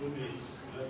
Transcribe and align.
do 0.00 0.08
mês. 0.16 0.40
Né? 0.72 0.88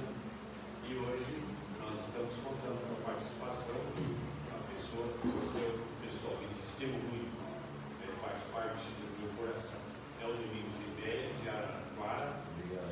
E 0.86 0.94
hoje 0.94 1.42
nós 1.82 1.98
estamos 1.98 2.32
contando 2.46 2.78
com 2.86 3.02
a 3.02 3.10
participação 3.10 3.74
uma 3.98 4.62
pessoa 4.70 5.10
que 5.18 5.26
eu 5.26 5.82
pessoalmente 6.00 6.60
estimo 6.70 6.96
muito, 7.10 7.34
né? 7.42 8.06
faz 8.22 8.38
parte 8.54 8.86
do 8.86 9.10
meu 9.18 9.34
coração. 9.34 9.80
É 10.22 10.26
o 10.26 10.32
Domingos 10.32 10.78
Ribeiro, 10.78 11.34
de 11.42 11.48
Araraquara, 11.48 12.40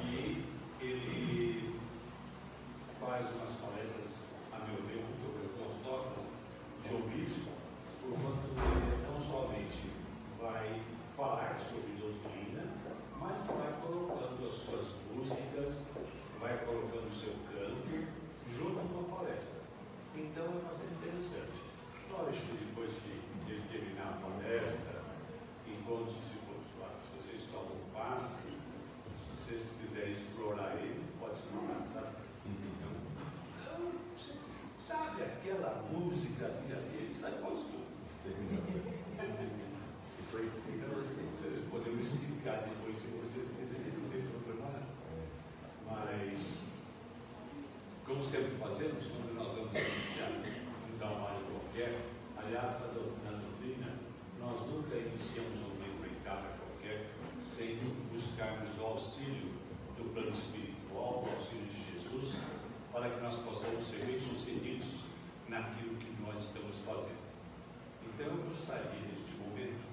e 0.03 0.45
ele 0.81 1.79
faz 2.99 3.25
umas 3.37 3.55
palestras, 3.63 4.11
a 4.53 4.59
meu 4.67 4.83
ver, 4.89 4.99
muito 4.99 5.39
gostosas 5.57 6.25
de 6.83 6.95
ouvir, 6.95 7.31
por 8.03 8.19
quanto 8.19 8.59
ele 8.59 9.07
não 9.07 9.23
somente 9.23 9.93
vai 10.41 10.83
falar 11.17 11.61
sobre 11.71 11.95
doutrina, 11.95 12.67
mas 13.21 13.47
vai 13.47 13.73
colocando 13.83 14.49
as 14.49 14.55
suas 14.63 14.87
músicas, 15.15 15.87
vai 16.41 16.57
colocando 16.65 17.09
o 17.11 17.15
seu 17.19 17.35
canto 17.51 18.07
junto 18.57 18.81
com 18.89 19.01
a 19.01 19.17
palestra. 19.19 19.59
Então 20.15 20.45
é 20.45 20.63
bastante 20.63 20.95
interessante. 20.95 21.59
Lógico 22.11 22.47
que 22.47 22.65
depois 22.65 22.91
que 23.03 23.21
ele 23.51 23.63
terminar 23.71 24.15
a 24.15 24.23
palestra, 24.23 25.03
enquanto 25.67 26.09
os 26.09 26.15
discípulos 26.15 26.65
lá, 26.81 26.95
se 27.03 27.09
vocês 27.19 27.43
tomam 27.51 27.75
um 27.75 27.91
passe, 27.93 28.39
se 29.19 29.31
vocês 29.43 29.63
quiserem 29.81 30.13
explorar 30.13 30.77
ele, 30.77 31.03
pode 31.19 31.39
explorar, 31.39 31.83
sabe? 31.93 32.15
Então, 32.47 32.91
então, 33.59 33.93
você 34.17 34.33
sabe 34.87 35.23
aquela 35.23 35.83
música 35.91 36.47
assim, 36.47 36.73
assim, 36.73 36.97
ele 36.97 37.15
sabe 37.21 37.43
gostou. 37.43 37.79
Vocês 41.39 41.65
podemos 41.71 42.07
explicar 42.07 42.63
depois 42.69 42.97
se 42.99 43.07
vocês 43.09 43.49
quiserem, 43.57 43.93
não 43.99 44.09
tem 44.11 44.23
problema 44.23 44.69
não. 44.71 44.99
Mas, 45.89 46.41
como 48.05 48.25
sempre 48.25 48.57
fazemos, 48.59 49.07
quando 49.07 49.35
nós 49.35 49.57
vamos 49.57 49.73
iniciar 49.73 50.31
um 50.31 50.99
trabalho 50.99 51.41
qualquer, 51.47 52.05
aliás, 52.37 52.81
na 53.25 53.31
doutrina, 53.33 53.95
nós 54.39 54.67
nunca 54.67 54.97
iniciamos 54.97 55.59
uma 55.73 55.87
empreitada 55.87 56.49
qualquer 56.59 57.11
sem 57.57 57.79
buscarmos 58.13 58.79
o 58.79 58.85
auxílio 58.85 59.53
do 59.97 60.13
plano 60.13 60.37
espiritual, 60.37 61.25
o 61.25 61.31
auxílio 61.39 61.67
de 61.67 61.81
Jesus, 61.93 62.37
para 62.93 63.09
que 63.09 63.21
nós 63.21 63.37
possamos 63.45 63.89
ser 63.89 64.05
bem 64.05 64.21
sucedidos 64.21 65.05
naquilo 65.49 65.97
que 65.97 66.11
nós 66.21 66.45
estamos 66.45 66.77
fazendo. 66.85 67.25
Então, 68.05 68.27
eu 68.27 68.51
gostaria, 68.51 69.01
neste 69.01 69.33
momento, 69.39 69.89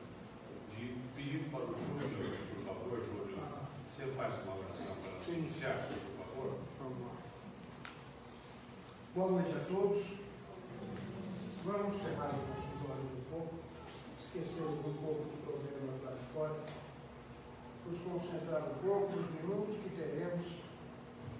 de 0.75 0.93
pedir 1.15 1.49
para 1.49 1.61
o 1.61 1.67
Júlio, 1.67 2.37
por 2.53 2.65
favor, 2.65 2.99
Júlio, 2.99 3.37
você 3.95 4.05
faz 4.17 4.33
uma 4.43 4.55
oração 4.57 4.95
para 5.01 5.11
nós 5.11 5.27
iniciar, 5.27 5.87
por 5.87 6.25
favor? 6.25 6.59
Vamos 6.79 6.99
lá. 7.01 7.13
Boa 9.25 9.41
noite 9.41 9.57
a 9.57 9.73
todos. 9.73 10.05
Vamos 11.63 11.95
os 11.95 12.17
nossos 12.17 12.89
olhos 12.91 13.11
um 13.11 13.23
pouco, 13.31 13.55
esquecermos 14.19 14.85
um 14.85 14.93
pouco 15.01 15.23
dos 15.23 15.39
problemas 15.41 16.03
lá 16.03 16.11
de 16.11 16.25
fora, 16.31 16.55
nos 17.87 17.99
concentrar 18.01 18.61
um 18.69 18.87
pouco 18.87 19.15
nos 19.15 19.31
minutos 19.31 19.77
que 19.81 19.89
teremos 19.97 20.45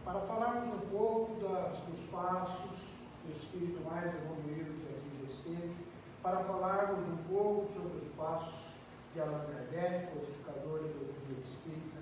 para 0.03 0.19
falarmos 0.21 0.73
um 0.73 0.89
pouco 0.89 1.35
das, 1.39 1.77
dos 1.77 1.99
passos 2.09 2.71
do 3.23 3.31
espírito 3.37 3.79
mais 3.87 4.11
evoluído 4.15 4.73
que 4.81 4.89
aqui 4.89 5.21
já 5.21 5.31
esteve, 5.31 5.75
para 6.23 6.39
falarmos 6.45 7.07
um 7.07 7.17
pouco 7.29 7.71
sobre 7.71 7.99
os 7.99 8.15
passos 8.15 8.55
de 9.13 9.21
Allan 9.21 9.45
Kardec, 9.45 10.07
codificador 10.07 10.79
da 10.79 10.87
doutrina 10.87 11.39
espírita, 11.53 11.99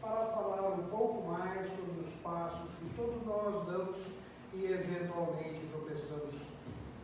para 0.00 0.26
falar 0.26 0.78
um 0.78 0.86
pouco 0.90 1.26
mais 1.26 1.66
sobre 1.74 2.06
os 2.06 2.14
passos 2.22 2.70
que 2.78 2.94
todos 2.94 3.26
nós 3.26 3.66
damos 3.66 4.13
e 4.54 4.72
eventualmente 4.72 5.66
tropeçamos, 5.70 6.34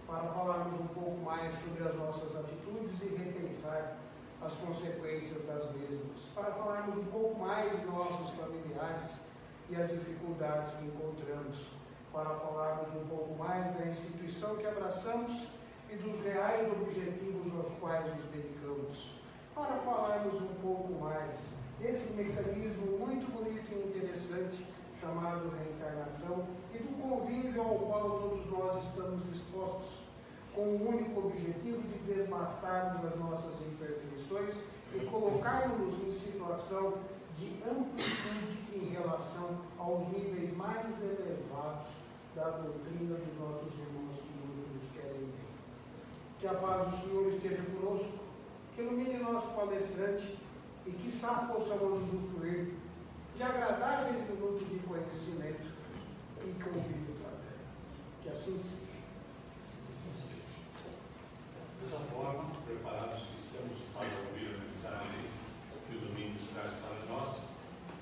para 0.06 0.22
falarmos 0.32 0.80
um 0.80 0.86
pouco 0.88 1.16
mais 1.24 1.52
sobre 1.60 1.86
as 1.86 1.94
nossas 1.96 2.36
atitudes 2.36 3.00
e 3.02 3.08
repensar 3.16 3.96
as 4.42 4.54
consequências 4.54 5.44
das 5.46 5.64
mesmas, 5.74 6.18
para 6.34 6.52
falarmos 6.52 6.98
um 6.98 7.04
pouco 7.10 7.38
mais 7.38 7.70
de 7.70 7.86
nossos 7.86 8.30
familiares 8.36 9.10
e 9.68 9.76
as 9.76 9.90
dificuldades 9.90 10.72
que 10.74 10.86
encontramos, 10.86 11.58
para 12.12 12.30
falarmos 12.36 12.94
um 12.94 13.06
pouco 13.08 13.34
mais 13.36 13.76
da 13.76 13.86
instituição 13.86 14.56
que 14.56 14.66
abraçamos 14.66 15.48
e 15.90 15.96
dos 15.96 16.22
reais 16.22 16.70
objetivos 16.72 17.52
aos 17.56 17.72
quais 17.80 18.06
nos 18.16 18.24
dedicamos. 18.30 19.20
Para 19.54 19.76
falarmos 19.84 20.34
um 20.40 20.54
pouco 20.62 20.92
mais 20.94 21.30
desse 21.80 22.12
mecanismo 22.12 22.98
muito 22.98 23.30
bonito 23.32 23.72
e 23.72 23.88
interessante 23.88 24.64
chamado 25.00 25.50
reencarnação 25.56 26.46
e 26.74 26.78
do 26.78 27.02
convívio 27.02 27.62
ao 27.62 27.74
qual 27.78 28.20
todos 28.20 28.46
nós 28.50 28.84
estamos 28.84 29.24
dispostos, 29.32 29.90
com 30.54 30.62
o 30.62 30.88
único 30.88 31.26
objetivo 31.26 31.82
de 31.82 31.98
desmascarmos 32.12 33.04
as 33.04 33.18
nossas 33.18 33.54
imperfeições 33.62 34.54
e 34.94 35.06
colocarmos 35.06 35.94
em 36.02 36.12
situação 36.12 36.94
de 37.38 37.62
amplitude 37.68 38.58
em 38.74 38.90
relação 38.90 39.60
aos 39.78 40.08
níveis 40.08 40.54
mais 40.56 40.86
elevados 41.00 41.88
da 42.34 42.50
doutrina 42.50 43.16
dos 43.16 43.38
nossos 43.38 43.72
irmãos 43.78 44.16
que 44.20 44.74
nos 44.74 44.92
querem 44.92 45.20
ver. 45.20 45.50
Que 46.38 46.46
a 46.48 46.54
paz 46.54 46.90
do 46.90 46.96
Senhor 47.02 47.32
esteja 47.32 47.62
conosco 47.62 48.20
que 48.74 48.82
ilumine 48.82 49.18
nosso 49.18 49.48
palestrante 49.54 50.38
e 50.86 50.90
que 50.90 51.18
possamos 51.20 52.02
usufruir 52.02 52.79
de 53.40 53.46
agradáveis 53.46 54.28
minutos 54.28 54.68
de 54.68 54.78
conhecimento 54.80 55.64
e 56.44 56.52
convívio 56.62 57.16
fraterno. 57.24 57.64
Que 58.20 58.28
assim 58.28 58.60
seja. 58.60 59.00
Dessa 61.80 62.04
forma, 62.12 62.52
preparados 62.66 63.22
que 63.24 63.40
estamos 63.40 63.80
para 63.96 64.12
ouvir 64.28 64.44
a 64.44 64.60
mensagem 64.60 65.24
que 65.88 65.96
o 65.96 66.00
Domingos 66.00 66.52
traz 66.52 66.68
para 66.84 67.00
nós, 67.08 67.40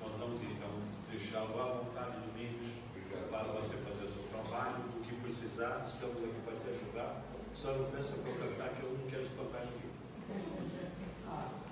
nós 0.03 0.11
vamos 0.19 0.43
então 0.43 0.75
deixá-lo 1.09 1.55
à 1.55 1.87
vontade, 1.87 2.19
Domingos, 2.19 2.75
para 3.31 3.43
você 3.43 3.77
fazer 3.87 4.03
o 4.03 4.11
seu 4.11 4.23
trabalho, 4.35 4.91
o 4.91 4.99
que 5.07 5.15
precisar, 5.23 5.87
estamos 5.87 6.21
aqui 6.21 6.41
para 6.43 6.59
te 6.59 6.67
ajudar. 6.67 7.23
Só 7.55 7.71
não 7.75 7.89
peça 7.91 8.11
para 8.11 8.33
cantar 8.33 8.75
que 8.75 8.83
eu 8.83 8.91
não 8.91 9.09
quero 9.09 9.23
espantar 9.23 9.63
ninguém. 9.63 9.87
Sei 10.67 11.68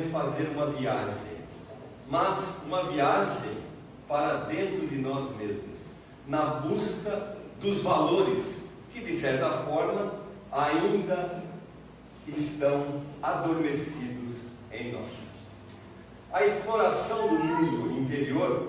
iremos 0.00 0.10
fazer 0.10 0.48
uma 0.48 0.66
viagem, 0.66 1.14
mas 2.08 2.38
uma 2.64 2.84
viagem 2.84 3.58
para 4.08 4.44
dentro 4.44 4.86
de 4.86 4.96
nós 4.96 5.36
mesmos, 5.36 5.78
na 6.26 6.46
busca 6.60 7.36
dos 7.60 7.82
valores 7.82 8.44
que, 8.92 9.00
de 9.00 9.20
certa 9.20 9.50
forma, 9.64 10.14
ainda 10.50 11.42
estão 12.26 13.02
adormecidos 13.22 14.36
em 14.72 14.92
nós. 14.92 15.10
A 16.32 16.44
exploração 16.44 17.28
do 17.28 17.34
mundo 17.34 18.00
interior 18.00 18.68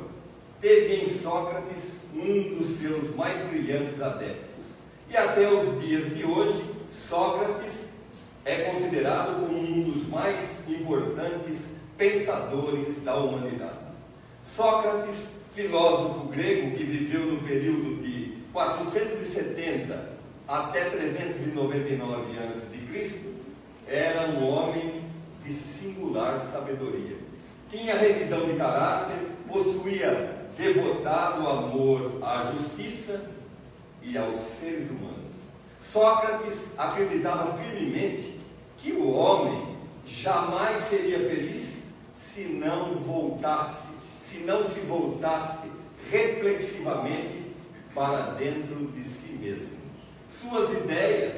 teve 0.59 0.95
em 0.95 1.19
Sócrates 1.19 1.83
um 2.13 2.57
dos 2.57 2.79
seus 2.79 3.15
mais 3.15 3.47
brilhantes 3.47 4.01
adeptos. 4.01 4.65
E 5.09 5.15
até 5.17 5.51
os 5.51 5.81
dias 5.81 6.15
de 6.15 6.25
hoje, 6.25 6.63
Sócrates 7.07 7.80
é 8.45 8.71
considerado 8.71 9.41
como 9.41 9.57
um 9.57 9.83
dos 9.83 10.07
mais 10.09 10.37
importantes 10.67 11.57
pensadores 11.97 13.03
da 13.03 13.15
humanidade. 13.15 13.79
Sócrates, 14.55 15.15
filósofo 15.53 16.27
grego 16.29 16.75
que 16.75 16.83
viveu 16.83 17.33
no 17.33 17.47
período 17.47 18.01
de 18.01 18.37
470 18.51 20.09
até 20.47 20.89
399 20.89 22.37
a.C., 22.37 23.21
era 23.87 24.29
um 24.29 24.47
homem 24.47 25.03
de 25.43 25.53
singular 25.79 26.47
sabedoria. 26.51 27.17
Tinha 27.69 27.97
retidão 27.97 28.45
de 28.45 28.53
caráter, 28.53 29.27
possuía 29.47 30.47
devotado 30.57 31.47
amor 31.47 32.19
à 32.21 32.51
justiça 32.51 33.21
e 34.01 34.17
aos 34.17 34.39
seres 34.59 34.89
humanos. 34.89 35.20
Sócrates 35.91 36.57
acreditava 36.77 37.57
firmemente 37.57 38.39
que 38.77 38.93
o 38.93 39.11
homem 39.11 39.75
jamais 40.05 40.87
seria 40.89 41.19
feliz 41.19 41.69
se 42.33 42.43
não 42.43 42.95
voltasse, 42.99 43.87
se 44.29 44.37
não 44.39 44.69
se 44.69 44.79
voltasse 44.81 45.67
reflexivamente 46.09 47.53
para 47.93 48.31
dentro 48.31 48.87
de 48.87 49.03
si 49.03 49.33
mesmo. 49.33 49.81
Suas 50.39 50.71
ideias, 50.71 51.35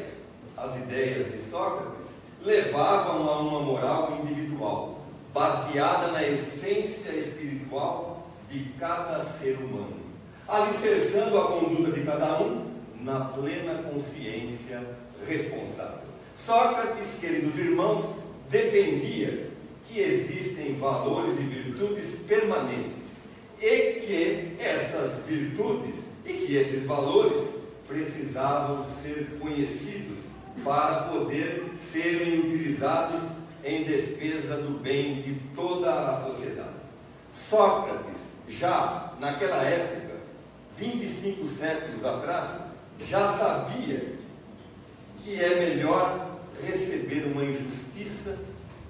as 0.56 0.76
ideias 0.78 1.32
de 1.32 1.50
Sócrates, 1.50 2.06
levavam 2.44 3.28
a 3.28 3.40
uma 3.40 3.60
moral 3.62 4.20
individual, 4.22 5.00
baseada 5.34 6.12
na 6.12 6.24
essência 6.24 7.10
espiritual 7.10 8.28
de 8.52 8.66
cada 8.80 9.26
ser 9.40 9.58
humano, 9.58 9.98
alicerçando 10.48 11.40
a 11.40 11.48
conduta 11.48 11.92
de 11.92 12.06
cada 12.06 12.40
um 12.40 12.73
na 13.04 13.26
plena 13.26 13.84
consciência 13.84 14.82
responsável. 15.28 16.04
Sócrates, 16.46 17.08
queridos 17.20 17.58
irmãos, 17.58 18.16
defendia 18.50 19.50
que 19.88 20.00
existem 20.00 20.76
valores 20.80 21.38
e 21.40 21.44
virtudes 21.44 22.20
permanentes 22.28 23.04
e 23.62 23.78
que 24.02 24.56
essas 24.60 25.24
virtudes 25.26 25.96
e 26.26 26.34
que 26.34 26.56
esses 26.56 26.86
valores 26.86 27.50
precisavam 27.88 28.86
ser 29.02 29.38
conhecidos 29.40 30.20
para 30.64 31.04
poder 31.10 31.66
serem 31.92 32.40
utilizados 32.40 33.22
em 33.64 33.84
defesa 33.84 34.58
do 34.58 34.80
bem 34.80 35.22
de 35.22 35.36
toda 35.56 35.92
a 35.92 36.22
sociedade. 36.26 36.70
Sócrates, 37.50 38.18
já 38.48 39.14
naquela 39.20 39.64
época, 39.64 40.18
25 40.78 41.48
séculos 41.56 42.06
atrás, 42.06 42.63
já 43.00 43.38
sabia 43.38 44.14
que 45.18 45.42
é 45.42 45.60
melhor 45.60 46.40
receber 46.62 47.26
uma 47.32 47.44
injustiça 47.44 48.38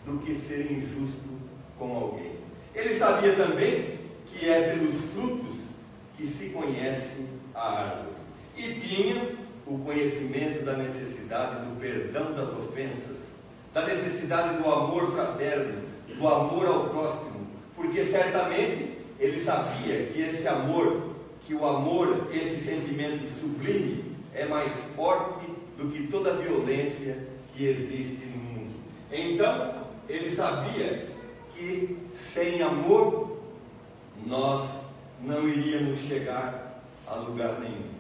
do 0.05 0.19
que 0.19 0.36
ser 0.48 0.72
injusto 0.72 1.29
com 1.77 1.95
alguém. 1.95 2.33
Ele 2.75 2.98
sabia 2.98 3.36
também 3.36 4.00
que 4.27 4.50
é 4.50 4.74
pelos 4.74 5.12
frutos 5.12 5.63
que 6.17 6.27
se 6.27 6.50
conhece 6.50 7.25
a 7.53 7.79
árvore. 7.79 8.15
E 8.55 8.79
tinha 8.81 9.43
o 9.65 9.77
conhecimento 9.79 10.65
da 10.65 10.74
necessidade 10.74 11.65
do 11.65 11.79
perdão 11.79 12.33
das 12.33 12.50
ofensas, 12.53 13.17
da 13.74 13.86
necessidade 13.86 14.62
do 14.62 14.69
amor 14.69 15.12
fraterno, 15.12 15.83
do 16.07 16.27
amor 16.27 16.67
ao 16.67 16.89
próximo, 16.89 17.48
porque 17.75 18.05
certamente 18.05 18.98
ele 19.19 19.43
sabia 19.43 20.07
que 20.07 20.22
esse 20.22 20.48
amor, 20.48 21.12
que 21.45 21.53
o 21.53 21.65
amor, 21.65 22.27
esse 22.31 22.63
sentimento 22.65 23.27
sublime, 23.39 24.15
é 24.33 24.45
mais 24.45 24.71
forte 24.95 25.45
do 25.77 25.91
que 25.91 26.07
toda 26.07 26.31
a 26.31 26.35
violência 26.35 27.27
que 27.53 27.65
existe 27.65 28.25
no 28.25 28.38
mundo. 28.38 28.73
Então, 29.12 29.83
ele 30.07 30.35
sabia 30.35 31.07
que 31.53 31.97
sem 32.33 32.62
amor 32.62 33.39
nós 34.25 34.69
não 35.21 35.47
iríamos 35.47 36.00
chegar 36.07 36.81
a 37.07 37.15
lugar 37.15 37.59
nenhum. 37.59 37.93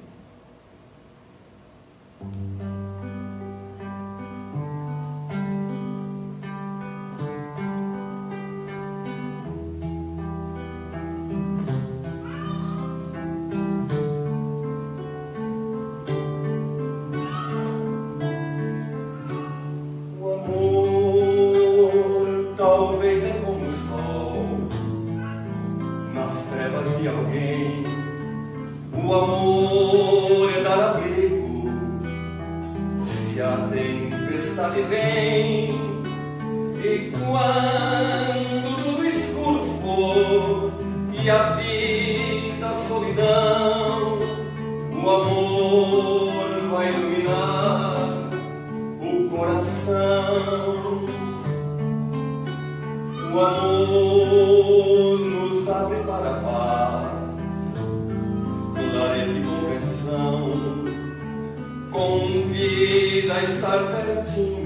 I 63.43 63.55
estar 63.55 63.79
pertinho. 63.91 64.62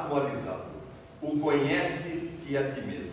atualizado. 0.00 0.70
O 1.22 1.38
conhece 1.38 2.30
que 2.46 2.56
a 2.56 2.72
ti 2.72 2.80
mesmo. 2.80 3.12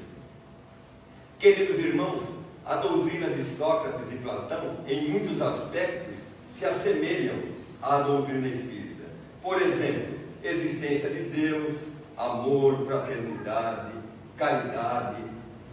Queridos 1.40 1.78
irmãos, 1.80 2.24
a 2.66 2.78
doutrina 2.78 3.30
de 3.30 3.44
Sócrates 3.56 4.12
e 4.12 4.18
Platão, 4.18 4.78
em 4.88 5.10
muitos 5.10 5.42
aspectos, 5.42 6.16
se 6.58 6.66
assemelham 6.66 7.38
à 7.82 8.00
doutrina 8.00 8.48
espírita. 8.48 9.04
Por 9.42 9.62
exemplo, 9.62 10.18
existência 10.44 11.10
de 11.10 11.24
Deus, 11.30 11.80
amor, 12.18 12.86
fraternidade, 12.86 13.92
caridade, 14.38 15.24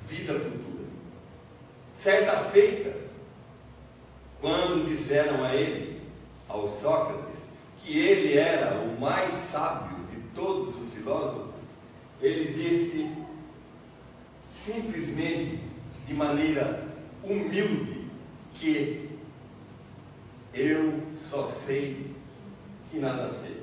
vida 0.08 0.34
futura. 0.34 0.84
Certa 2.02 2.50
feita, 2.50 2.94
quando 4.40 4.86
disseram 4.86 5.42
a 5.42 5.54
ele, 5.54 6.02
ao 6.48 6.68
Sócrates, 6.80 7.34
que 7.78 7.98
ele 7.98 8.38
era 8.38 8.80
o 8.80 9.00
mais 9.00 9.32
sábio 9.50 9.96
de 10.10 10.20
todos 10.34 10.76
os 10.76 10.83
ele 12.20 12.54
disse 12.54 13.12
simplesmente, 14.64 15.60
de 16.06 16.14
maneira 16.14 16.88
humilde, 17.22 18.06
que 18.54 19.10
eu 20.54 21.02
só 21.30 21.48
sei 21.66 22.14
que 22.90 22.98
nada 22.98 23.30
sei. 23.42 23.53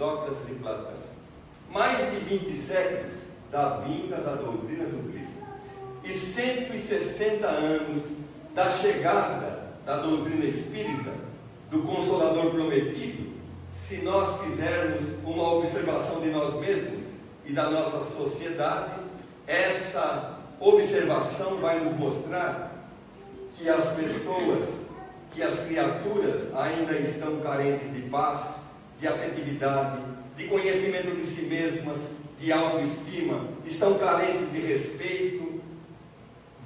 Sócrates 0.00 0.48
e 0.48 0.54
Platão, 0.54 0.94
mais 1.70 2.10
de 2.10 2.20
20 2.20 2.66
séculos 2.66 3.12
da 3.50 3.76
vinda 3.80 4.16
da 4.16 4.34
doutrina 4.36 4.84
do 4.84 5.12
Cristo, 5.12 5.30
e 6.02 6.32
160 6.32 7.46
anos 7.46 8.02
da 8.54 8.78
chegada 8.78 9.74
da 9.84 9.98
doutrina 9.98 10.46
espírita, 10.46 11.12
do 11.70 11.82
Consolador 11.82 12.50
prometido, 12.50 13.30
se 13.86 13.98
nós 13.98 14.40
fizermos 14.40 15.22
uma 15.22 15.56
observação 15.56 16.22
de 16.22 16.30
nós 16.30 16.54
mesmos 16.54 17.04
e 17.44 17.52
da 17.52 17.68
nossa 17.68 18.16
sociedade, 18.16 19.02
essa 19.46 20.38
observação 20.60 21.58
vai 21.58 21.78
nos 21.78 21.94
mostrar 21.98 22.72
que 23.54 23.68
as 23.68 23.94
pessoas, 23.96 24.66
que 25.32 25.42
as 25.42 25.60
criaturas 25.66 26.54
ainda 26.56 26.94
estão 26.94 27.38
carentes 27.40 27.92
de 27.92 28.00
paz, 28.08 28.59
de 29.00 29.08
afetividade, 29.08 30.02
de 30.36 30.46
conhecimento 30.46 31.14
de 31.16 31.34
si 31.34 31.42
mesmas, 31.42 31.98
de 32.38 32.52
autoestima, 32.52 33.48
estão 33.66 33.98
carentes 33.98 34.52
de 34.52 34.60
respeito 34.60 35.60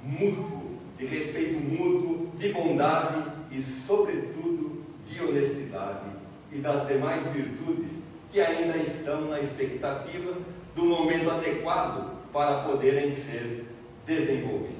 mútuo, 0.03 0.77
de 0.97 1.05
respeito 1.05 1.59
mútuo, 1.59 2.31
de 2.37 2.49
bondade 2.49 3.23
e, 3.51 3.61
sobretudo, 3.85 4.83
de 5.09 5.21
honestidade 5.21 6.09
e 6.51 6.59
das 6.59 6.87
demais 6.87 7.25
virtudes 7.33 7.91
que 8.31 8.39
ainda 8.41 8.77
estão 8.77 9.29
na 9.29 9.39
expectativa 9.39 10.37
do 10.75 10.83
momento 10.83 11.29
adequado 11.29 12.15
para 12.33 12.63
poderem 12.63 13.11
ser 13.23 13.65
desenvolvidas. 14.05 14.75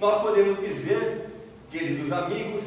Nós 0.00 0.22
podemos 0.22 0.60
dizer, 0.60 1.30
queridos 1.70 2.12
amigos, 2.12 2.62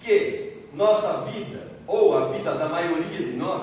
que 0.00 0.52
nossa 0.72 1.30
vida, 1.30 1.77
ou 1.88 2.16
a 2.16 2.28
vida 2.28 2.54
da 2.54 2.68
maioria 2.68 3.18
de 3.18 3.32
nós, 3.36 3.62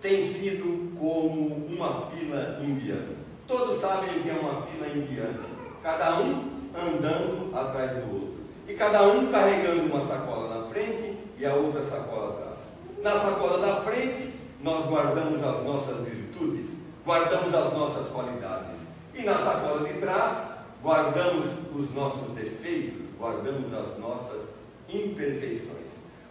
tem 0.00 0.32
sido 0.34 0.96
como 0.96 1.66
uma 1.66 2.06
fila 2.06 2.60
indiana. 2.62 3.18
Todos 3.48 3.80
sabem 3.80 4.22
que 4.22 4.30
é 4.30 4.34
uma 4.34 4.62
fila 4.62 4.88
indiana. 4.88 5.40
Cada 5.82 6.20
um 6.20 6.50
andando 6.74 7.56
atrás 7.56 7.92
do 7.92 8.14
outro. 8.14 8.38
E 8.68 8.74
cada 8.74 9.02
um 9.08 9.26
carregando 9.32 9.92
uma 9.92 10.06
sacola 10.06 10.54
na 10.54 10.66
frente 10.68 11.16
e 11.36 11.44
a 11.44 11.54
outra 11.54 11.82
sacola 11.90 12.34
atrás. 12.34 12.58
Na 13.02 13.20
sacola 13.20 13.58
da 13.58 13.80
frente, 13.82 14.34
nós 14.62 14.86
guardamos 14.86 15.42
as 15.42 15.64
nossas 15.64 16.06
virtudes, 16.06 16.66
guardamos 17.04 17.52
as 17.52 17.72
nossas 17.72 18.08
qualidades. 18.12 18.78
E 19.14 19.22
na 19.22 19.34
sacola 19.34 19.88
de 19.88 19.98
trás, 19.98 20.48
guardamos 20.82 21.46
os 21.74 21.92
nossos 21.92 22.28
defeitos, 22.34 23.02
guardamos 23.18 23.72
as 23.72 23.98
nossas 23.98 24.42
imperfeições. 24.88 25.87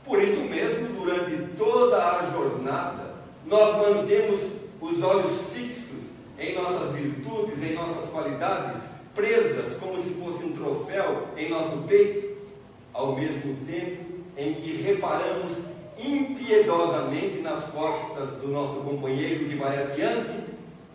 Por 0.08 0.24
isso 0.24 0.40
mesmo, 0.40 0.88
durante 0.96 1.56
toda 1.58 1.98
a 1.98 2.32
jornada, 2.32 3.14
nós 3.46 3.78
mantemos 3.78 4.40
os 4.80 5.04
olhos 5.04 5.42
fixos 5.54 6.04
em 6.40 6.56
nossas 6.56 6.96
virtudes, 6.96 7.62
em 7.62 7.76
nossas 7.76 8.10
qualidades, 8.10 8.82
presas 9.14 9.76
como 9.78 10.02
se 10.04 10.10
fosse 10.12 10.46
um 10.46 10.54
troféu 10.54 11.28
em 11.36 11.50
nosso 11.50 11.78
peito, 11.88 12.38
ao 12.94 13.16
mesmo 13.16 13.56
tempo 13.66 14.06
em 14.38 14.54
que 14.54 14.82
reparamos 14.82 15.58
impiedosamente 15.98 17.40
nas 17.40 17.66
costas 17.72 18.30
do 18.40 18.48
nosso 18.50 18.82
companheiro 18.82 19.46
que 19.46 19.56
vai 19.56 19.78
adiante 19.78 20.46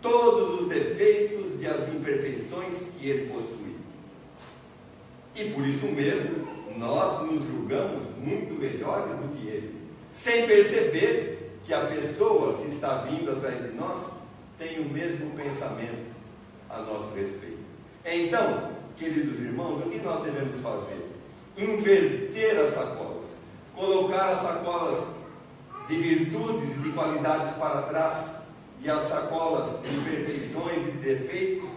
todos 0.01 0.61
os 0.61 0.67
defeitos 0.69 1.61
e 1.61 1.67
as 1.67 1.87
imperfeições 1.93 2.73
que 2.97 3.09
ele 3.09 3.27
possui. 3.27 3.75
E 5.35 5.49
por 5.51 5.65
isso 5.67 5.85
mesmo, 5.87 6.47
nós 6.77 7.21
nos 7.29 7.45
julgamos 7.47 8.03
muito 8.17 8.53
melhores 8.59 9.17
do 9.19 9.35
que 9.35 9.47
ele, 9.47 9.75
sem 10.23 10.47
perceber 10.47 11.51
que 11.65 11.73
a 11.73 11.85
pessoa 11.87 12.57
que 12.57 12.75
está 12.75 13.03
vindo 13.03 13.31
atrás 13.31 13.61
de 13.61 13.77
nós 13.77 14.03
tem 14.57 14.79
o 14.79 14.89
mesmo 14.89 15.31
pensamento 15.31 16.11
a 16.69 16.79
nosso 16.79 17.13
respeito. 17.15 17.63
Então, 18.05 18.71
queridos 18.97 19.39
irmãos, 19.39 19.85
o 19.85 19.89
que 19.89 19.99
nós 19.99 20.23
devemos 20.23 20.59
fazer? 20.61 21.09
Inverter 21.57 22.59
as 22.59 22.73
sacolas, 22.73 23.25
colocar 23.75 24.33
as 24.33 24.41
sacolas 24.41 25.03
de 25.87 25.97
virtudes 25.97 26.69
e 26.77 26.79
de 26.79 26.89
qualidades 26.91 27.55
para 27.57 27.83
trás 27.83 28.29
e 28.81 28.89
as 28.89 29.07
sacolas 29.07 29.81
de 29.81 29.95
imperfeições 29.95 30.87
e 30.87 30.91
de 30.91 30.97
defeitos 30.97 31.69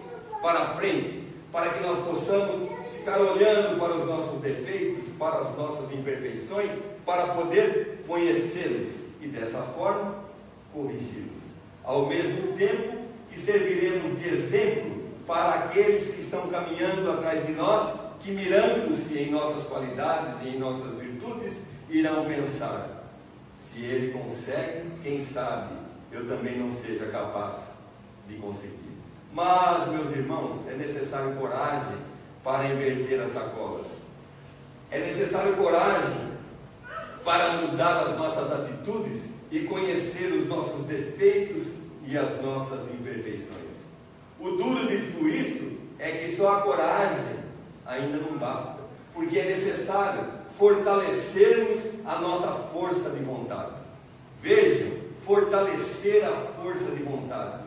para 0.43 0.75
frente, 0.77 1.25
para 1.53 1.71
que 1.71 1.83
nós 1.87 2.05
possamos 2.05 2.71
ficar 3.07 3.21
olhando 3.21 3.79
para 3.79 3.95
os 3.99 4.05
nossos 4.05 4.41
defeitos, 4.41 5.05
para 5.17 5.39
as 5.39 5.57
nossas 5.57 5.93
imperfeições, 5.93 6.73
para 7.05 7.35
poder 7.35 8.03
conhecê-los 8.05 8.89
e 9.21 9.29
dessa 9.29 9.63
forma 9.77 10.25
corrigi-los. 10.73 11.41
Ao 11.85 12.07
mesmo 12.07 12.57
tempo 12.57 12.99
que 13.31 13.45
serviremos 13.45 14.19
de 14.19 14.29
exemplo 14.29 15.05
para 15.25 15.55
aqueles 15.55 16.13
que 16.17 16.23
estão 16.23 16.49
caminhando 16.49 17.09
atrás 17.13 17.47
de 17.47 17.53
nós 17.53 18.07
que 18.23 18.33
mirando-se 18.33 19.17
em 19.17 19.31
nossas 19.31 19.65
qualidades 19.69 20.43
e 20.43 20.57
em 20.57 20.59
nossas 20.59 20.99
virtudes, 20.99 21.53
irão 21.89 22.25
pensar: 22.25 23.05
se 23.73 23.85
ele 23.85 24.13
consegue, 24.13 24.91
quem 25.05 25.27
sabe 25.27 25.77
eu 26.11 26.27
também 26.27 26.59
não 26.59 26.75
seja 26.83 27.07
capaz 27.07 27.55
de 28.27 28.35
conseguir. 28.37 28.97
Mas, 29.33 29.89
meus 29.91 30.11
irmãos, 30.11 30.67
é 30.67 30.75
necessário 30.75 31.37
coragem 31.37 32.16
para 32.47 32.69
inverter 32.69 33.21
as 33.23 33.33
sacolas. 33.33 33.87
É 34.93 35.01
necessário 35.01 35.57
coragem 35.57 36.29
para 37.25 37.57
mudar 37.57 38.07
as 38.07 38.17
nossas 38.17 38.53
atitudes 38.53 39.21
e 39.51 39.65
conhecer 39.65 40.33
os 40.33 40.47
nossos 40.47 40.87
defeitos 40.87 41.67
e 42.07 42.17
as 42.17 42.41
nossas 42.41 42.89
imperfeições. 42.95 43.75
O 44.39 44.51
duro 44.51 44.87
de 44.87 45.11
tudo 45.11 45.29
isso 45.29 45.77
é 45.99 46.13
que 46.13 46.37
só 46.37 46.59
a 46.59 46.61
coragem 46.61 47.35
ainda 47.85 48.19
não 48.19 48.39
basta, 48.39 48.79
porque 49.13 49.41
é 49.41 49.57
necessário 49.57 50.27
fortalecermos 50.57 51.81
a 52.05 52.21
nossa 52.21 52.69
força 52.73 53.11
de 53.11 53.25
vontade. 53.25 53.73
Vejam, 54.41 54.93
fortalecer 55.25 56.25
a 56.25 56.37
força 56.63 56.93
de 56.93 57.03
vontade. 57.03 57.65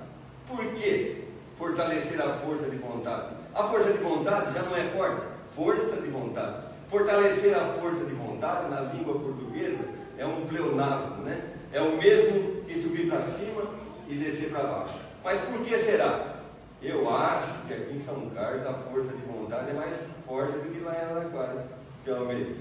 Por 0.47 0.65
que 0.75 1.25
fortalecer 1.57 2.21
a 2.21 2.37
força 2.37 2.69
de 2.69 2.77
vontade? 2.77 3.38
A 3.59 3.67
força 3.67 3.91
de 3.91 3.97
vontade 3.97 4.53
já 4.53 4.63
não 4.63 4.73
é 4.73 4.85
forte, 4.95 5.25
força 5.53 5.97
de 5.97 6.07
vontade. 6.07 6.55
Fortalecer 6.89 7.53
a 7.53 7.73
força 7.81 8.05
de 8.05 8.13
vontade 8.13 8.69
na 8.69 8.79
língua 8.93 9.19
portuguesa 9.19 9.83
é 10.17 10.25
um 10.25 10.47
pleonasmo, 10.47 11.23
né? 11.23 11.41
É 11.73 11.81
o 11.81 11.97
mesmo 11.97 12.63
que 12.63 12.81
subir 12.81 13.09
para 13.09 13.21
cima 13.37 13.63
e 14.07 14.15
descer 14.15 14.49
para 14.49 14.63
baixo. 14.63 14.93
Mas 15.25 15.41
por 15.41 15.59
que 15.65 15.77
será? 15.83 16.37
Eu 16.81 17.13
acho 17.13 17.67
que 17.67 17.73
aqui 17.73 17.97
em 17.97 18.05
São 18.05 18.29
Carlos 18.29 18.65
a 18.65 18.73
força 18.89 19.11
de 19.11 19.23
vontade 19.23 19.71
é 19.71 19.73
mais 19.73 19.93
forte 20.25 20.53
do 20.53 20.73
que 20.73 20.79
lá 20.79 20.93
em 20.93 21.01
Araraquara. 21.01 21.67
Realmente. 22.05 22.55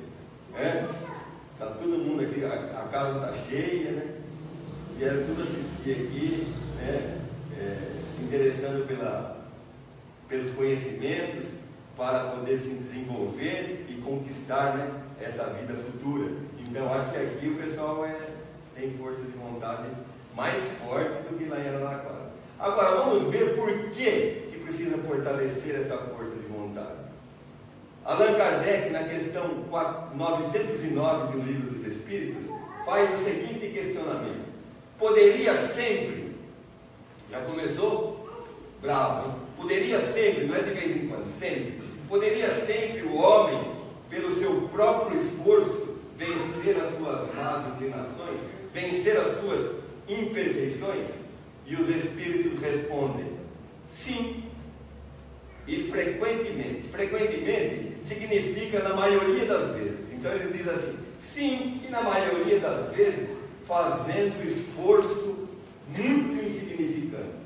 É? 0.57 0.85
Está 1.53 1.67
todo 1.67 1.91
mundo 1.91 2.25
aqui, 2.25 2.45
a, 2.45 2.83
a 2.83 2.89
casa 2.89 3.19
está 3.19 3.45
cheia, 3.45 3.93
né? 3.93 4.15
Vieram 4.97 5.23
tudo 5.27 5.43
assistir 5.43 5.93
aqui, 5.93 6.55
né? 6.77 7.21
É, 7.57 7.93
se 8.17 8.25
interessando 8.25 8.85
pela, 8.89 9.38
pelos 10.29 10.55
conhecimentos 10.55 11.45
para 11.97 12.31
poder 12.31 12.61
se 12.61 12.69
desenvolver 12.69 13.87
e 13.89 14.01
conquistar 14.03 14.77
né, 14.77 14.91
essa 15.21 15.45
vida 15.55 15.75
futura. 15.75 16.31
Então 16.59 16.93
acho 16.93 17.11
que 17.11 17.17
aqui 17.17 17.49
o 17.49 17.57
pessoal 17.57 18.05
é, 18.05 18.31
tem 18.77 18.91
força 18.99 19.21
de 19.23 19.37
vontade 19.39 19.89
mais 20.37 20.63
forte 20.79 21.23
do 21.29 21.37
que 21.37 21.47
lá 21.47 21.59
em 21.59 21.69
Araraquara. 21.69 22.29
Agora 22.59 22.97
vamos 22.97 23.33
ver 23.33 23.57
por 23.57 23.69
que, 23.91 24.49
que 24.51 24.59
precisa 24.65 24.99
fortalecer 24.99 25.75
essa 25.75 25.97
força 25.97 26.35
de 26.37 26.47
vontade. 26.47 27.09
Allan 28.05 28.35
Kardec, 28.37 28.91
na 28.91 29.05
questão 29.05 29.65
909 30.15 31.33
do 31.33 31.43
Livro 31.43 31.71
dos 31.71 31.87
Espíritos, 31.87 32.45
faz 32.85 33.19
o 33.19 33.25
seguinte 33.25 33.69
questionamento: 33.69 34.49
Poderia 34.99 35.69
sempre, 35.75 36.37
já 37.31 37.41
começou 37.41 38.29
bravo, 38.81 39.29
hein? 39.29 39.48
Poderia 39.59 40.13
sempre, 40.13 40.47
não 40.47 40.57
é 40.57 40.63
de 40.63 40.71
vez 40.71 40.97
em 40.97 41.09
quando, 41.09 41.39
sempre, 41.39 41.75
poderia 42.09 42.67
sempre 42.67 43.03
o 43.03 43.17
homem, 43.17 43.79
pelo 44.09 44.39
seu 44.39 44.69
próprio 44.69 45.23
esforço, 45.23 45.99
vencer 46.17 46.77
as 46.77 46.97
suas 46.97 47.35
más 47.35 47.75
inclinações, 47.75 48.41
vencer 48.73 49.17
as 49.17 49.41
suas 49.41 49.77
imperfeições? 50.09 51.07
E 51.67 51.75
os 51.75 51.89
espíritos 51.89 52.59
respondem: 52.61 53.27
sim. 54.05 54.45
E 55.67 55.83
frequentemente. 55.91 56.89
Frequentemente 56.89 57.93
significa 58.09 58.83
na 58.83 58.97
maioria 58.97 59.45
das 59.45 59.77
vezes. 59.77 60.13
Então 60.13 60.33
ele 60.33 60.57
diz 60.57 60.67
assim: 60.67 60.99
sim, 61.35 61.83
e 61.87 61.91
na 61.91 62.03
maioria 62.03 62.59
das 62.59 62.97
vezes 62.97 63.29
fazendo 63.67 64.43
esforço 64.49 65.47
muito 65.89 66.43
insignificante. 66.43 67.37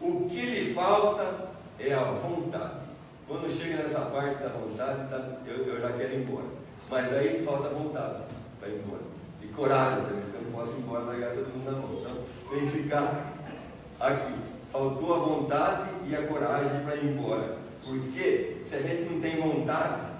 O 0.00 0.26
que 0.30 0.40
lhe 0.40 0.74
falta 0.74 1.55
é 1.78 1.92
a 1.92 2.04
vontade. 2.04 2.86
Quando 3.28 3.56
chega 3.56 3.82
nessa 3.82 4.00
parte 4.06 4.42
da 4.42 4.50
vontade, 4.50 5.08
tá, 5.10 5.38
eu, 5.46 5.64
eu, 5.64 5.80
já 5.80 5.92
quero 5.92 6.14
ir 6.14 6.22
embora. 6.22 6.46
Mas 6.88 7.12
aí 7.12 7.44
falta 7.44 7.68
vontade 7.70 8.22
para 8.60 8.68
ir 8.68 8.82
embora. 8.84 9.02
E 9.42 9.46
coragem 9.48 10.04
também, 10.04 10.22
porque 10.22 10.36
eu 10.36 10.42
não 10.42 10.52
posso 10.52 10.72
ir 10.72 10.80
embora 10.80 11.04
largar 11.04 11.34
todo 11.34 11.48
mundo 11.48 11.70
na 11.70 11.78
mão. 11.78 11.90
Então, 11.92 12.16
tem 12.50 12.70
que 12.70 12.82
ficar 12.82 13.32
aqui. 14.00 14.34
Faltou 14.72 15.14
a 15.14 15.18
vontade 15.18 15.90
e 16.06 16.14
a 16.14 16.26
coragem 16.26 16.84
para 16.84 16.96
ir 16.96 17.06
embora. 17.06 17.56
Porque 17.84 18.56
se 18.68 18.74
a 18.74 18.80
gente 18.80 19.12
não 19.12 19.20
tem 19.20 19.40
vontade, 19.40 20.16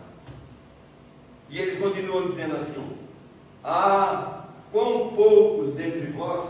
e 1.48 1.58
eles 1.58 1.78
continuam 1.80 2.30
dizendo 2.30 2.56
assim: 2.56 2.96
Ah, 3.62 4.46
quão 4.72 5.10
poucos 5.14 5.74
dentre 5.74 6.10
vós 6.12 6.48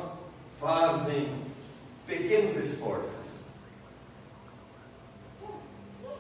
fazem 0.61 1.35
pequenos 2.07 2.57
esforços. 2.65 3.16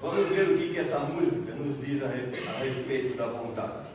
Vamos 0.07 0.29
ver 0.29 0.49
o 0.49 0.57
que, 0.57 0.73
que 0.73 0.79
essa 0.79 1.01
música 1.01 1.53
nos 1.57 1.85
diz 1.85 2.01
a 2.01 2.07
respeito 2.07 3.17
da 3.17 3.27
vontade. 3.27 3.89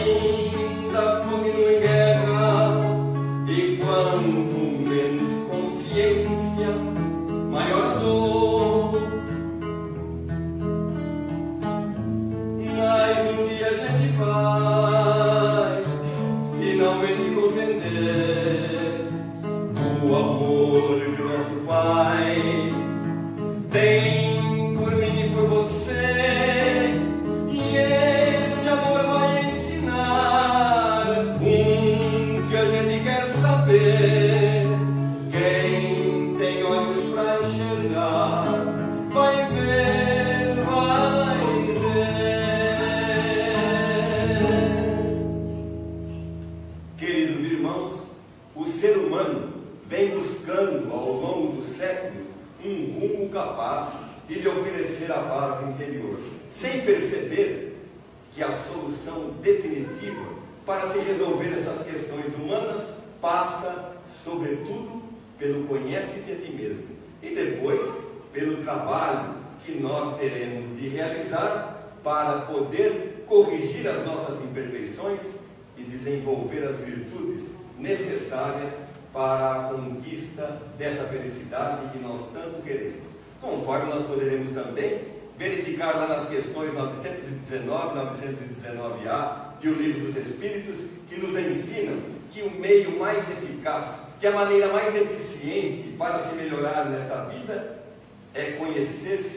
Ainda 0.00 0.39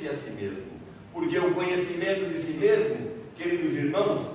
a 0.10 0.16
si 0.16 0.30
mesmo. 0.32 0.74
Porque 1.14 1.38
o 1.38 1.54
conhecimento 1.54 2.26
de 2.34 2.44
si 2.46 2.54
mesmo, 2.54 3.12
queridos 3.36 3.76
irmãos, 3.78 4.28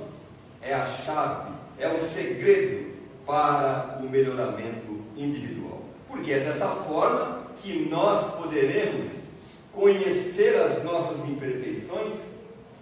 é 0.62 0.74
a 0.74 0.86
chave, 1.04 1.52
é 1.78 1.88
o 1.88 1.98
segredo 2.12 2.92
para 3.26 4.00
o 4.00 4.08
melhoramento 4.08 5.00
individual. 5.16 5.82
Porque 6.08 6.32
é 6.32 6.40
dessa 6.40 6.68
forma 6.84 7.42
que 7.62 7.88
nós 7.88 8.34
poderemos 8.34 9.08
conhecer 9.72 10.56
as 10.56 10.82
nossas 10.84 11.28
imperfeições 11.28 12.14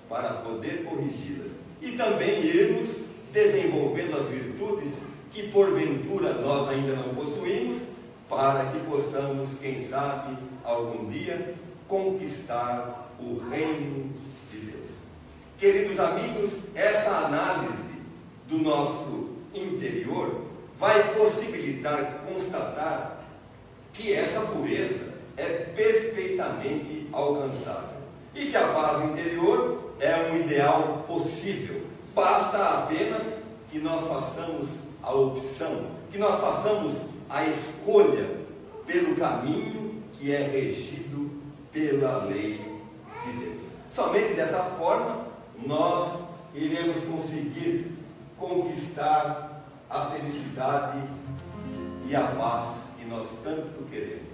para 0.09 0.35
poder 0.35 0.85
corrigi-las 0.85 1.51
e 1.83 1.92
também 1.92 2.44
irmos 2.44 2.88
desenvolvendo 3.33 4.18
as 4.18 4.29
virtudes 4.29 4.92
que 5.31 5.49
porventura 5.49 6.35
nós 6.35 6.68
ainda 6.70 6.94
não 6.96 7.14
possuímos, 7.14 7.83
para 8.29 8.72
que 8.72 8.81
possamos, 8.87 9.51
quem 9.61 9.88
sabe, 9.88 10.37
algum 10.64 11.11
dia 11.11 11.55
conquistar 11.88 13.11
o 13.20 13.38
reino 13.49 14.12
de 14.51 14.59
Deus. 14.59 14.90
Queridos 15.59 15.99
amigos, 15.99 16.53
essa 16.75 17.11
análise 17.27 18.03
do 18.49 18.59
nosso 18.59 19.31
interior 19.55 20.42
vai 20.79 21.14
possibilitar 21.14 22.25
constatar 22.27 23.25
que 23.92 24.12
essa 24.12 24.40
pureza 24.40 25.14
é 25.37 25.46
perfeitamente 25.75 27.09
alcançável 27.12 27.96
e 28.35 28.46
que 28.46 28.57
a 28.57 28.68
paz 28.68 29.11
interior 29.11 29.94
é 29.99 30.31
um 30.31 30.40
ideal 30.40 31.05
possível. 31.07 31.83
Basta 32.14 32.83
apenas 32.83 33.22
que 33.70 33.79
nós 33.79 34.07
façamos 34.07 34.68
a 35.03 35.14
opção, 35.14 35.87
que 36.11 36.18
nós 36.18 36.40
façamos 36.40 36.96
a 37.29 37.46
escolha 37.46 38.37
pelo 38.87 39.16
caminho 39.16 40.03
que 40.18 40.33
é 40.33 40.42
regido 40.44 41.26
pela 41.77 42.25
lei 42.25 42.81
de 43.27 43.33
Deus. 43.33 43.62
Somente 43.95 44.33
dessa 44.33 44.62
forma 44.79 45.27
nós 45.67 46.23
iremos 46.55 47.05
conseguir 47.05 47.99
conquistar 48.39 49.62
a 49.91 50.07
felicidade 50.07 51.03
e 52.09 52.17
a 52.17 52.29
paz 52.29 52.79
que 52.97 53.05
nós 53.05 53.29
tanto 53.45 53.85
queremos. 53.91 54.25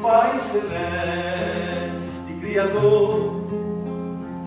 Pai 0.00 0.40
celeste, 0.52 1.55
Criador, 2.56 3.44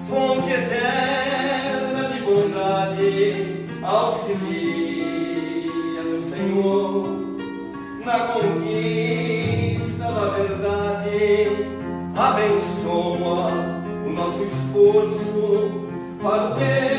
fonte 0.10 0.50
eterna 0.50 2.10
de 2.12 2.19
bondade, 2.22 3.67
auxilia-nos, 3.84 5.43
Senhor, 6.32 7.08
na 8.04 8.19
conquista 8.30 10.06
da 10.12 10.26
verdade, 10.30 11.67
abençoa 12.17 13.52
o 14.04 14.10
nosso 14.10 14.41
esforço 14.43 15.86
para 16.19 16.45
o 16.45 16.56
teu 16.56 16.99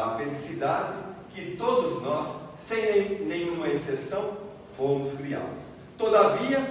a 0.00 0.16
felicidade 0.16 0.94
que 1.34 1.56
todos 1.56 2.02
nós, 2.02 2.26
sem 2.68 3.20
nenhuma 3.26 3.68
exceção, 3.68 4.36
fomos 4.76 5.12
criados. 5.14 5.62
Todavia, 5.98 6.66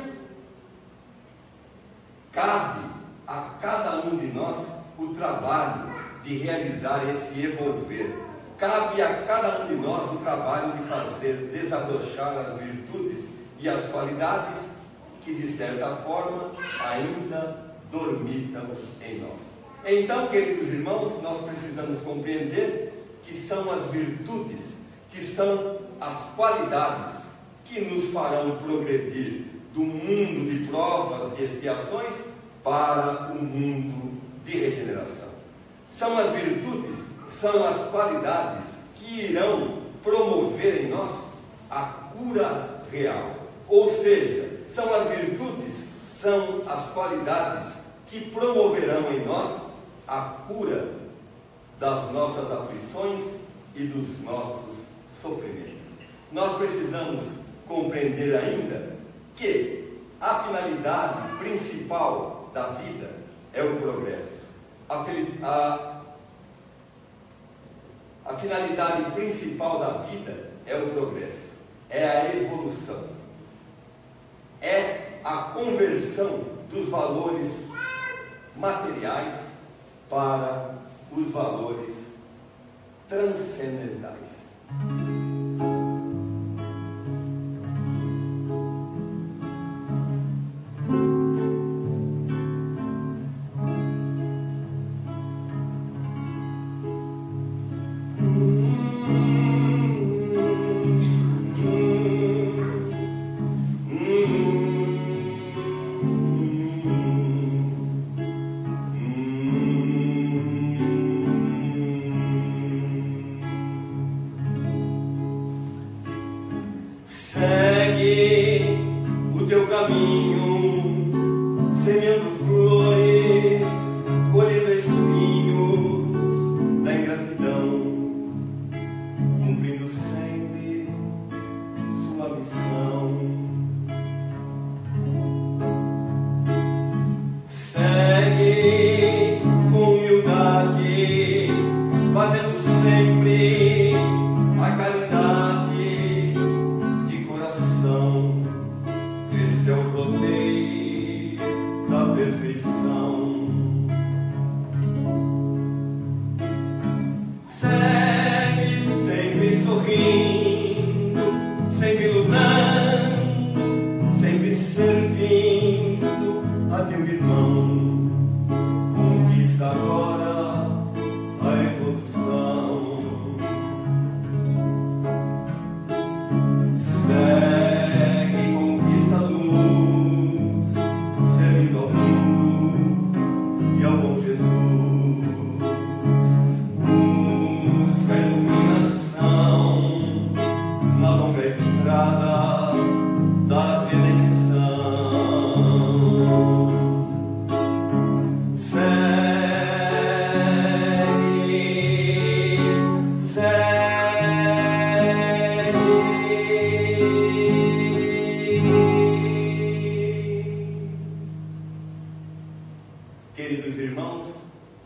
cabe 2.32 2.82
a 3.28 3.58
cada 3.62 4.06
um 4.08 4.18
de 4.18 4.28
nós 4.28 4.66
o 4.98 5.14
trabalho 5.14 5.90
de 6.24 6.38
realizar 6.40 7.04
esse 7.10 7.46
evolver. 7.46 8.14
Cabe 8.58 9.02
a 9.02 9.24
cada 9.24 9.64
um 9.64 9.68
de 9.68 9.76
nós 9.76 10.12
o 10.12 10.18
trabalho 10.18 10.74
de 10.74 10.84
fazer 10.90 11.50
desabrochar 11.54 12.38
as 12.38 12.58
virtudes 12.60 13.24
e 13.60 13.70
as 13.70 13.90
qualidades 13.92 14.58
que, 15.24 15.34
de 15.34 15.58
certa 15.58 15.96
forma, 15.98 16.52
ainda 16.84 17.74
dormitam 17.92 18.66
em 19.02 19.22
nós. 19.22 19.40
Então, 19.86 20.28
queridos 20.28 20.68
irmãos, 20.68 21.22
nós 21.22 21.42
precisamos 21.46 22.02
compreender 22.02 22.89
que 23.30 23.48
são 23.48 23.72
as 23.72 23.92
virtudes, 23.92 24.60
que 25.12 25.36
são 25.36 25.78
as 26.02 26.36
qualidades 26.36 27.22
que 27.66 27.80
nos 27.80 28.12
farão 28.12 28.58
progredir 28.58 29.46
do 29.74 29.82
mundo 29.82 30.50
de 30.50 30.68
provas 30.68 31.38
e 31.40 31.44
expiações 31.44 32.14
para 32.64 33.32
o 33.32 33.44
mundo 33.44 34.20
de 34.44 34.58
regeneração. 34.58 35.30
São 36.00 36.18
as 36.18 36.32
virtudes, 36.32 37.06
são 37.40 37.68
as 37.68 37.90
qualidades 37.92 38.64
que 38.96 39.26
irão 39.26 39.84
promover 40.04 40.86
em 40.86 40.90
nós 40.90 41.12
a 41.70 41.82
cura 42.14 42.84
real. 42.92 43.36
Ou 43.68 44.02
seja, 44.02 44.60
são 44.74 44.92
as 44.92 45.08
virtudes, 45.10 45.76
são 46.20 46.64
as 46.68 46.92
qualidades 46.94 47.74
que 48.08 48.32
promoverão 48.32 49.12
em 49.14 49.24
nós 49.24 49.62
a 50.08 50.22
cura 50.48 50.99
das 51.80 52.12
nossas 52.12 52.52
aflições 52.52 53.22
e 53.76 53.86
dos 53.86 54.22
nossos 54.24 54.78
sofrimentos. 55.22 55.80
Nós 56.32 56.58
precisamos 56.58 57.26
compreender 57.68 58.36
ainda 58.36 58.98
que 59.36 59.98
a 60.20 60.44
finalidade 60.44 61.38
principal 61.38 62.50
da 62.54 62.70
vida 62.70 63.12
é 63.54 63.64
o 63.64 63.78
progresso. 63.78 64.48
A, 64.90 65.06
a, 65.44 66.02
a 68.26 68.34
finalidade 68.38 69.12
principal 69.12 69.80
da 69.80 69.92
vida 70.10 70.50
é 70.66 70.78
o 70.78 70.90
progresso, 70.90 71.56
é 71.90 72.08
a 72.08 72.36
evolução, 72.36 73.08
é 74.62 75.20
a 75.24 75.38
conversão 75.54 76.42
dos 76.70 76.90
valores 76.90 77.52
materiais 78.56 79.36
para 80.10 80.76
os 81.16 81.32
valores 81.32 81.96
transcendentais. 83.08 85.09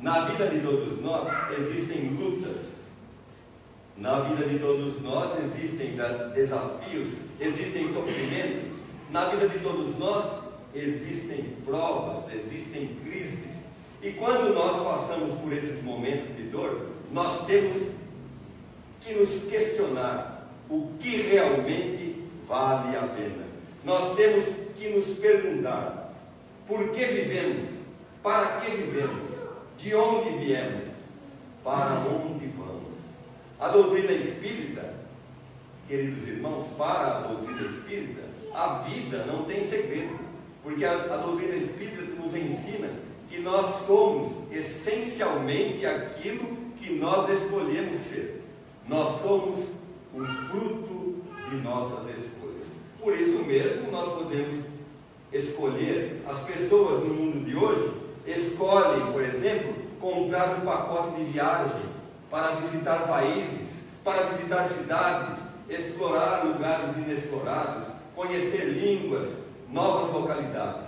Na 0.03 0.25
vida 0.25 0.49
de 0.49 0.59
todos 0.59 1.01
nós 1.01 1.29
existem 1.57 2.09
lutas. 2.19 2.57
Na 3.95 4.19
vida 4.19 4.49
de 4.49 4.59
todos 4.59 5.01
nós 5.01 5.31
existem 5.45 5.95
desafios, 6.35 7.07
existem 7.39 7.93
sofrimentos. 7.93 8.79
Na 9.11 9.29
vida 9.29 9.47
de 9.47 9.59
todos 9.59 9.97
nós 9.97 10.43
existem 10.75 11.55
provas, 11.63 12.25
existem 12.33 12.97
crises. 13.01 13.39
E 14.01 14.11
quando 14.11 14.53
nós 14.53 14.83
passamos 14.83 15.39
por 15.39 15.53
esses 15.53 15.81
momentos 15.81 16.35
de 16.35 16.49
dor, 16.49 16.89
nós 17.13 17.45
temos 17.45 17.87
que 18.99 19.13
nos 19.13 19.29
questionar 19.49 20.49
o 20.69 20.89
que 20.99 21.21
realmente 21.21 22.25
vale 22.45 22.97
a 22.97 23.03
pena. 23.03 23.45
Nós 23.85 24.17
temos 24.17 24.43
que 24.75 24.89
nos 24.89 25.17
perguntar 25.19 26.13
por 26.67 26.89
que 26.89 27.05
vivemos, 27.05 27.69
para 28.21 28.59
que 28.59 28.71
vivemos 28.71 29.32
de 29.83 29.93
onde 29.95 30.29
viemos, 30.45 30.87
para 31.61 32.05
onde 32.07 32.47
vamos. 32.57 32.95
A 33.59 33.67
doutrina 33.67 34.13
espírita, 34.13 34.93
queridos 35.89 36.25
irmãos, 36.25 36.67
para 36.77 37.17
a 37.17 37.21
doutrina 37.27 37.61
espírita, 37.63 38.21
a 38.53 38.83
vida 38.83 39.25
não 39.25 39.43
tem 39.43 39.69
segredo, 39.69 40.17
porque 40.63 40.85
a, 40.85 40.93
a 40.93 41.17
doutrina 41.17 41.55
espírita 41.55 42.01
nos 42.15 42.33
ensina 42.33 42.91
que 43.29 43.39
nós 43.41 43.85
somos 43.85 44.49
essencialmente 44.51 45.85
aquilo 45.85 46.55
que 46.77 46.93
nós 46.93 47.29
escolhemos 47.41 48.07
ser. 48.07 48.41
Nós 48.87 49.21
somos 49.21 49.67
o 50.13 50.25
fruto 50.49 51.23
de 51.49 51.57
nossas 51.57 52.09
escolhas. 52.17 52.67
Por 53.01 53.19
isso 53.19 53.39
mesmo, 53.39 53.91
nós 53.91 54.13
podemos 54.13 54.65
escolher. 55.33 56.21
As 56.27 56.41
pessoas 56.43 57.03
no 57.03 57.13
mundo 57.13 57.45
de 57.45 57.55
hoje 57.55 58.02
escolhem, 58.25 59.11
por 59.11 59.21
exemplo, 59.21 59.73
comprar 59.99 60.57
um 60.57 60.61
pacote 60.61 61.17
de 61.17 61.31
viagem 61.31 61.81
para 62.29 62.55
visitar 62.55 63.07
países, 63.07 63.67
para 64.03 64.27
visitar 64.27 64.69
cidades, 64.69 65.37
explorar 65.69 66.45
lugares 66.45 66.95
inexplorados, 66.97 67.87
conhecer 68.15 68.65
línguas, 68.65 69.29
novas 69.69 70.13
localidades. 70.13 70.87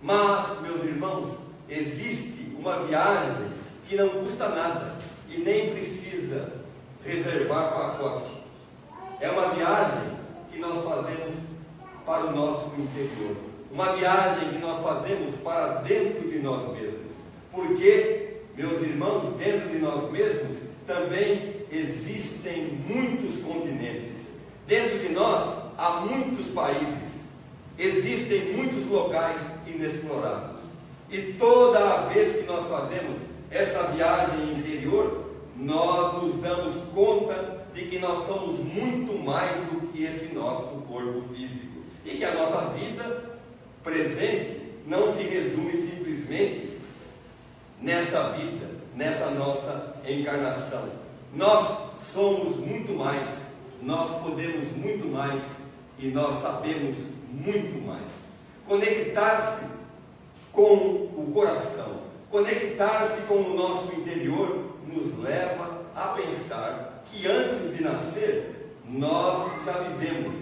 Mas, 0.00 0.60
meus 0.62 0.82
irmãos, 0.84 1.38
existe 1.68 2.56
uma 2.58 2.80
viagem 2.84 3.52
que 3.88 3.96
não 3.96 4.08
custa 4.08 4.48
nada 4.48 4.96
e 5.28 5.38
nem 5.38 5.70
precisa 5.70 6.52
reservar 7.04 7.72
pacote. 7.72 8.32
É 9.20 9.30
uma 9.30 9.54
viagem 9.54 10.16
que 10.50 10.58
nós 10.58 10.84
fazemos 10.84 11.34
para 12.04 12.26
o 12.26 12.34
nosso 12.34 12.74
interior. 12.80 13.51
Uma 13.72 13.96
viagem 13.96 14.50
que 14.50 14.58
nós 14.58 14.82
fazemos 14.82 15.34
para 15.36 15.80
dentro 15.80 16.28
de 16.28 16.38
nós 16.40 16.70
mesmos. 16.72 17.10
Porque, 17.50 18.36
meus 18.54 18.82
irmãos, 18.82 19.34
dentro 19.38 19.70
de 19.70 19.78
nós 19.78 20.12
mesmos 20.12 20.58
também 20.86 21.56
existem 21.70 22.78
muitos 22.86 23.42
continentes. 23.42 24.12
Dentro 24.66 24.98
de 24.98 25.08
nós 25.08 25.72
há 25.78 26.00
muitos 26.02 26.48
países. 26.48 27.12
Existem 27.78 28.52
muitos 28.56 28.86
locais 28.90 29.40
inexplorados. 29.66 30.60
E 31.08 31.32
toda 31.38 32.08
vez 32.08 32.36
que 32.36 32.46
nós 32.46 32.68
fazemos 32.68 33.16
essa 33.50 33.84
viagem 33.84 34.52
interior, 34.52 35.30
nós 35.56 36.22
nos 36.22 36.36
damos 36.42 36.82
conta 36.94 37.64
de 37.74 37.86
que 37.86 37.98
nós 37.98 38.26
somos 38.26 38.60
muito 38.60 39.18
mais 39.24 39.56
do 39.70 39.88
que 39.88 40.04
esse 40.04 40.34
nosso 40.34 40.76
corpo 40.82 41.22
físico. 41.34 41.80
E 42.04 42.18
que 42.18 42.24
a 42.24 42.34
nossa 42.34 42.70
vida 42.74 43.31
presente 43.82 44.62
não 44.86 45.14
se 45.16 45.22
resume 45.22 45.72
simplesmente 45.90 46.78
nessa 47.80 48.30
vida, 48.30 48.70
nessa 48.94 49.30
nossa 49.30 49.96
encarnação. 50.06 50.88
Nós 51.34 51.92
somos 52.12 52.56
muito 52.58 52.92
mais, 52.92 53.28
nós 53.82 54.22
podemos 54.22 54.70
muito 54.76 55.06
mais 55.08 55.42
e 55.98 56.08
nós 56.08 56.42
sabemos 56.42 56.96
muito 57.30 57.86
mais. 57.86 58.06
Conectar-se 58.66 59.66
com 60.52 60.74
o 61.16 61.30
coração, 61.32 62.02
conectar-se 62.30 63.22
com 63.22 63.36
o 63.36 63.56
nosso 63.56 63.92
interior, 63.94 64.72
nos 64.86 65.18
leva 65.18 65.82
a 65.94 66.08
pensar 66.08 67.04
que 67.10 67.26
antes 67.26 67.76
de 67.76 67.82
nascer, 67.82 68.76
nós 68.88 69.64
já 69.64 69.72
vivemos 69.72 70.34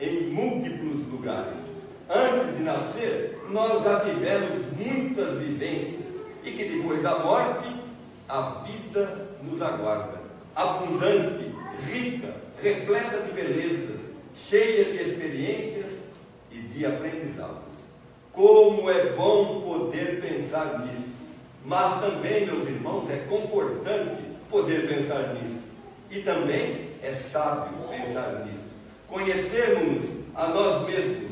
em 0.00 0.30
múltiplos 0.30 1.06
lugares. 1.10 1.67
Antes 2.08 2.56
de 2.56 2.62
nascer, 2.62 3.38
nós 3.50 3.82
já 3.84 4.00
tivemos 4.00 4.64
muitas 4.76 5.38
vivências 5.38 6.00
e 6.42 6.52
que 6.52 6.64
depois 6.64 7.02
da 7.02 7.18
morte, 7.18 7.68
a 8.28 8.62
vida 8.64 9.28
nos 9.42 9.60
aguarda, 9.60 10.18
abundante, 10.54 11.52
rica, 11.86 12.34
repleta 12.62 13.22
de 13.22 13.32
belezas, 13.32 14.00
cheia 14.48 14.84
de 14.84 15.10
experiências 15.10 15.86
e 16.50 16.58
de 16.58 16.86
aprendizados. 16.86 17.72
Como 18.32 18.88
é 18.88 19.12
bom 19.12 19.62
poder 19.62 20.20
pensar 20.20 20.80
nisso. 20.80 21.18
Mas 21.64 22.00
também, 22.00 22.46
meus 22.46 22.66
irmãos, 22.66 23.10
é 23.10 23.16
confortante 23.28 24.22
poder 24.48 24.88
pensar 24.88 25.34
nisso. 25.34 25.62
E 26.10 26.22
também 26.22 26.88
é 27.02 27.12
sábio 27.32 27.76
pensar 27.88 28.46
nisso. 28.46 28.68
Conhecermos 29.08 30.04
a 30.34 30.48
nós 30.48 30.86
mesmos 30.86 31.27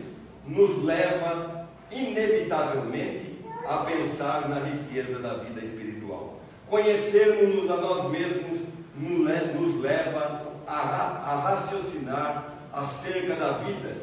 nos 0.46 0.84
leva, 0.84 1.68
inevitavelmente, 1.90 3.36
a 3.66 3.78
pensar 3.78 4.48
na 4.48 4.60
riqueza 4.60 5.18
da 5.18 5.34
vida 5.34 5.64
espiritual. 5.64 6.40
Conhecermos-nos 6.68 7.70
a 7.70 7.76
nós 7.76 8.10
mesmos 8.10 8.66
nos 8.98 9.80
leva 9.80 10.52
a, 10.66 10.74
a 10.74 11.40
raciocinar 11.40 12.54
acerca 12.72 13.34
da 13.34 13.52
vida 13.58 13.94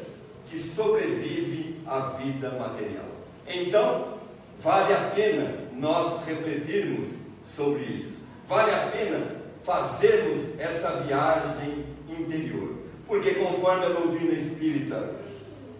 que 0.48 0.74
sobrevive 0.74 1.80
à 1.86 2.16
vida 2.18 2.50
material. 2.50 3.06
Então, 3.46 4.18
vale 4.62 4.94
a 4.94 5.10
pena 5.14 5.54
nós 5.74 6.24
refletirmos 6.26 7.08
sobre 7.56 7.82
isso. 7.82 8.18
Vale 8.48 8.72
a 8.72 8.86
pena 8.88 9.44
fazermos 9.64 10.58
essa 10.58 11.02
viagem 11.02 11.84
interior. 12.08 12.74
Porque, 13.06 13.34
conforme 13.34 13.86
a 13.86 13.88
doutrina 13.90 14.32
espírita 14.34 15.10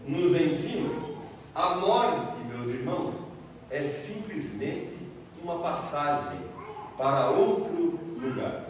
nos 0.06 0.34
ensina, 0.34 0.90
a 1.54 1.76
morte, 1.76 2.36
meus 2.48 2.68
irmãos, 2.68 3.14
é 3.70 4.04
simplesmente 4.06 4.96
uma 5.42 5.58
passagem 5.58 6.38
para 6.96 7.30
outro 7.30 7.98
lugar. 8.20 8.64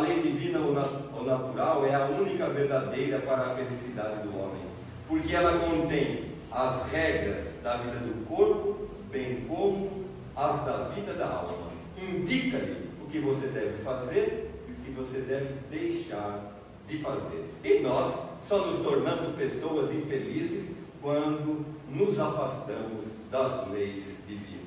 lei 0.00 0.22
divina 0.22 0.58
ou, 0.60 0.74
ou 1.14 1.24
natural 1.24 1.86
é 1.86 1.94
a 1.94 2.06
única 2.06 2.48
verdadeira 2.48 3.18
para 3.20 3.42
a 3.42 3.54
felicidade 3.54 4.26
do 4.26 4.38
homem, 4.38 4.62
porque 5.08 5.34
ela 5.34 5.58
contém 5.58 6.30
as 6.50 6.90
regras 6.90 7.44
da 7.62 7.76
vida 7.76 7.98
do 7.98 8.26
corpo, 8.26 8.88
bem 9.10 9.44
como 9.48 10.04
as 10.36 10.64
da 10.64 10.88
vida 10.94 11.14
da 11.14 11.26
alma. 11.26 11.70
Indica-lhe 12.00 12.88
o 13.02 13.06
que 13.10 13.18
você 13.18 13.46
deve 13.48 13.82
fazer 13.82 14.50
e 14.68 14.72
o 14.72 14.74
que 14.76 14.90
você 14.92 15.20
deve 15.20 15.54
deixar 15.70 16.52
de 16.88 16.98
fazer. 16.98 17.44
E 17.64 17.80
nós 17.80 18.14
só 18.48 18.66
nos 18.66 18.82
tornamos 18.82 19.34
pessoas 19.36 19.94
infelizes 19.94 20.64
quando 21.00 21.64
nos 21.88 22.18
afastamos 22.18 23.06
das 23.30 23.68
leis 23.70 24.04
divinas. 24.26 24.60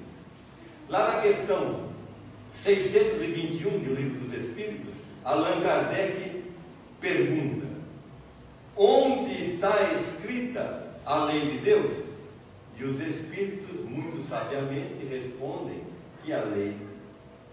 Lá 0.89 1.15
na 1.15 1.21
questão 1.21 1.89
621 2.63 3.79
do 3.79 3.93
Livro 3.93 4.19
dos 4.19 4.34
Espíritos, 4.34 4.92
Allan 5.26 5.61
Kardec 5.61 6.43
pergunta: 6.99 7.67
Onde 8.76 9.53
está 9.53 9.93
escrita 9.93 10.84
a 11.05 11.26
lei 11.26 11.51
de 11.51 11.57
Deus? 11.59 12.03
E 12.78 12.84
os 12.84 12.99
espíritos, 12.99 13.80
muito 13.82 14.28
sabiamente, 14.28 15.05
respondem 15.05 15.84
que 16.24 16.34
a 16.34 16.43
lei 16.43 16.76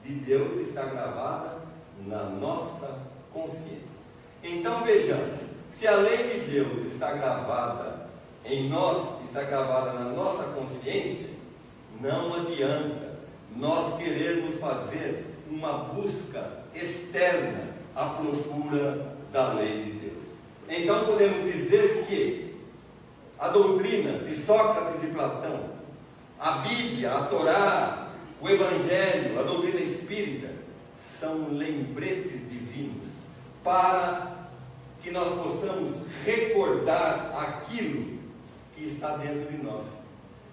de 0.04 0.14
Deus 0.14 0.66
está 0.68 0.84
gravada 0.86 1.58
na 2.06 2.24
nossa 2.24 2.98
consciência. 3.32 4.00
Então 4.42 4.82
vejamos: 4.82 5.40
se 5.78 5.86
a 5.86 5.96
lei 5.96 6.40
de 6.40 6.50
Deus 6.50 6.92
está 6.92 7.12
gravada 7.12 8.08
em 8.44 8.68
nós, 8.68 9.22
está 9.26 9.42
gravada 9.42 9.92
na 9.92 10.10
nossa 10.10 10.44
consciência, 10.54 11.28
não 12.00 12.34
adianta 12.34 13.18
nós 13.54 13.98
querermos 13.98 14.58
fazer 14.58 15.29
uma 15.50 15.72
busca 15.94 16.62
externa 16.74 17.70
à 17.94 18.06
procura 18.10 19.16
da 19.32 19.52
lei 19.54 19.84
de 19.84 19.92
Deus. 19.92 20.24
Então 20.68 21.04
podemos 21.06 21.52
dizer 21.52 22.04
que 22.06 22.54
a 23.38 23.48
doutrina 23.48 24.18
de 24.20 24.44
Sócrates 24.44 25.02
e 25.02 25.08
Platão, 25.08 25.70
a 26.38 26.58
Bíblia, 26.58 27.12
a 27.12 27.24
Torá, 27.26 28.08
o 28.40 28.48
Evangelho, 28.48 29.38
a 29.40 29.42
doutrina 29.42 29.80
espírita, 29.80 30.48
são 31.18 31.48
lembretes 31.50 32.48
divinos 32.48 33.08
para 33.64 34.48
que 35.02 35.10
nós 35.10 35.34
possamos 35.42 35.96
recordar 36.24 37.32
aquilo 37.36 38.18
que 38.74 38.84
está 38.84 39.16
dentro 39.16 39.50
de 39.50 39.62
nós. 39.62 39.84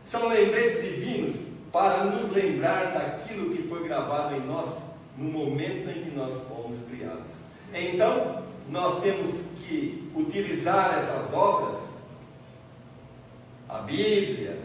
São 0.09 0.27
lembretes 0.27 0.81
divinos 0.81 1.35
para 1.71 2.05
nos 2.05 2.31
lembrar 2.31 2.93
daquilo 2.93 3.55
que 3.55 3.67
foi 3.67 3.83
gravado 3.87 4.35
em 4.35 4.41
nós 4.45 4.86
no 5.17 5.29
momento 5.29 5.89
em 5.89 6.03
que 6.03 6.15
nós 6.15 6.31
fomos 6.47 6.79
criados. 6.89 7.25
Então, 7.73 8.43
nós 8.69 9.01
temos 9.01 9.33
que 9.67 10.09
utilizar 10.15 10.99
essas 10.99 11.33
obras, 11.33 11.81
a 13.67 13.79
Bíblia, 13.79 14.59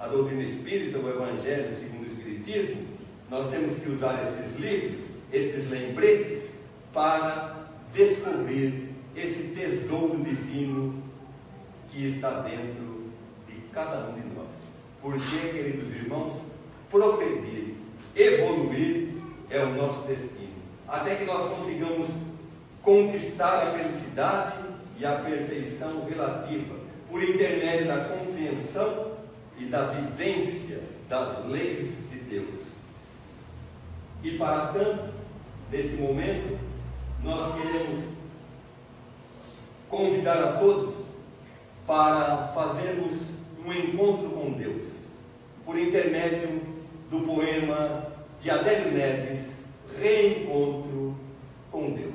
a 0.00 0.08
doutrina 0.08 0.42
espírita, 0.42 0.98
o 0.98 1.08
Evangelho 1.08 1.76
segundo 1.78 2.02
o 2.02 2.06
Espiritismo, 2.06 2.82
nós 3.30 3.50
temos 3.50 3.78
que 3.78 3.90
usar 3.90 4.22
esses 4.22 4.60
livros, 4.60 5.00
esses 5.32 5.70
lembretes, 5.70 6.42
para 6.92 7.68
descobrir 7.92 8.90
esse 9.16 9.54
tesouro 9.54 10.22
divino 10.22 11.02
que 11.90 12.08
está 12.08 12.40
dentro 12.40 13.10
de 13.46 13.54
cada 13.72 14.08
um 14.08 14.14
de 14.14 14.34
nós. 14.34 14.48
Porque, 15.00 15.48
queridos 15.52 15.90
irmãos, 15.96 16.40
progredir, 16.90 17.74
evoluir 18.16 19.13
é 19.56 19.64
o 19.64 19.74
nosso 19.74 20.06
destino. 20.06 20.54
Até 20.88 21.16
que 21.16 21.24
nós 21.24 21.56
consigamos 21.56 22.10
conquistar 22.82 23.68
a 23.68 23.72
felicidade 23.72 24.58
e 24.98 25.06
a 25.06 25.16
perfeição 25.16 26.04
relativa 26.06 26.74
por 27.10 27.22
intermédio 27.22 27.86
da 27.86 28.04
compreensão 28.04 29.12
e 29.58 29.66
da 29.66 29.86
vivência 29.86 30.80
das 31.08 31.46
leis 31.46 31.92
de 32.10 32.18
Deus. 32.28 32.60
E 34.22 34.32
para 34.38 34.68
tanto, 34.68 35.12
nesse 35.70 35.94
momento, 35.96 36.58
nós 37.22 37.54
queremos 37.54 38.04
convidar 39.88 40.42
a 40.42 40.52
todos 40.58 41.06
para 41.86 42.48
fazermos 42.54 43.34
um 43.64 43.72
encontro 43.72 44.30
com 44.30 44.52
Deus, 44.52 44.82
por 45.64 45.78
intermédio 45.78 46.60
do 47.10 47.20
poema 47.20 48.12
de 48.40 48.50
Adélio 48.50 48.92
Neves, 48.92 49.43
Reencontro 49.98 51.14
com 51.70 51.90
Deus. 51.92 52.14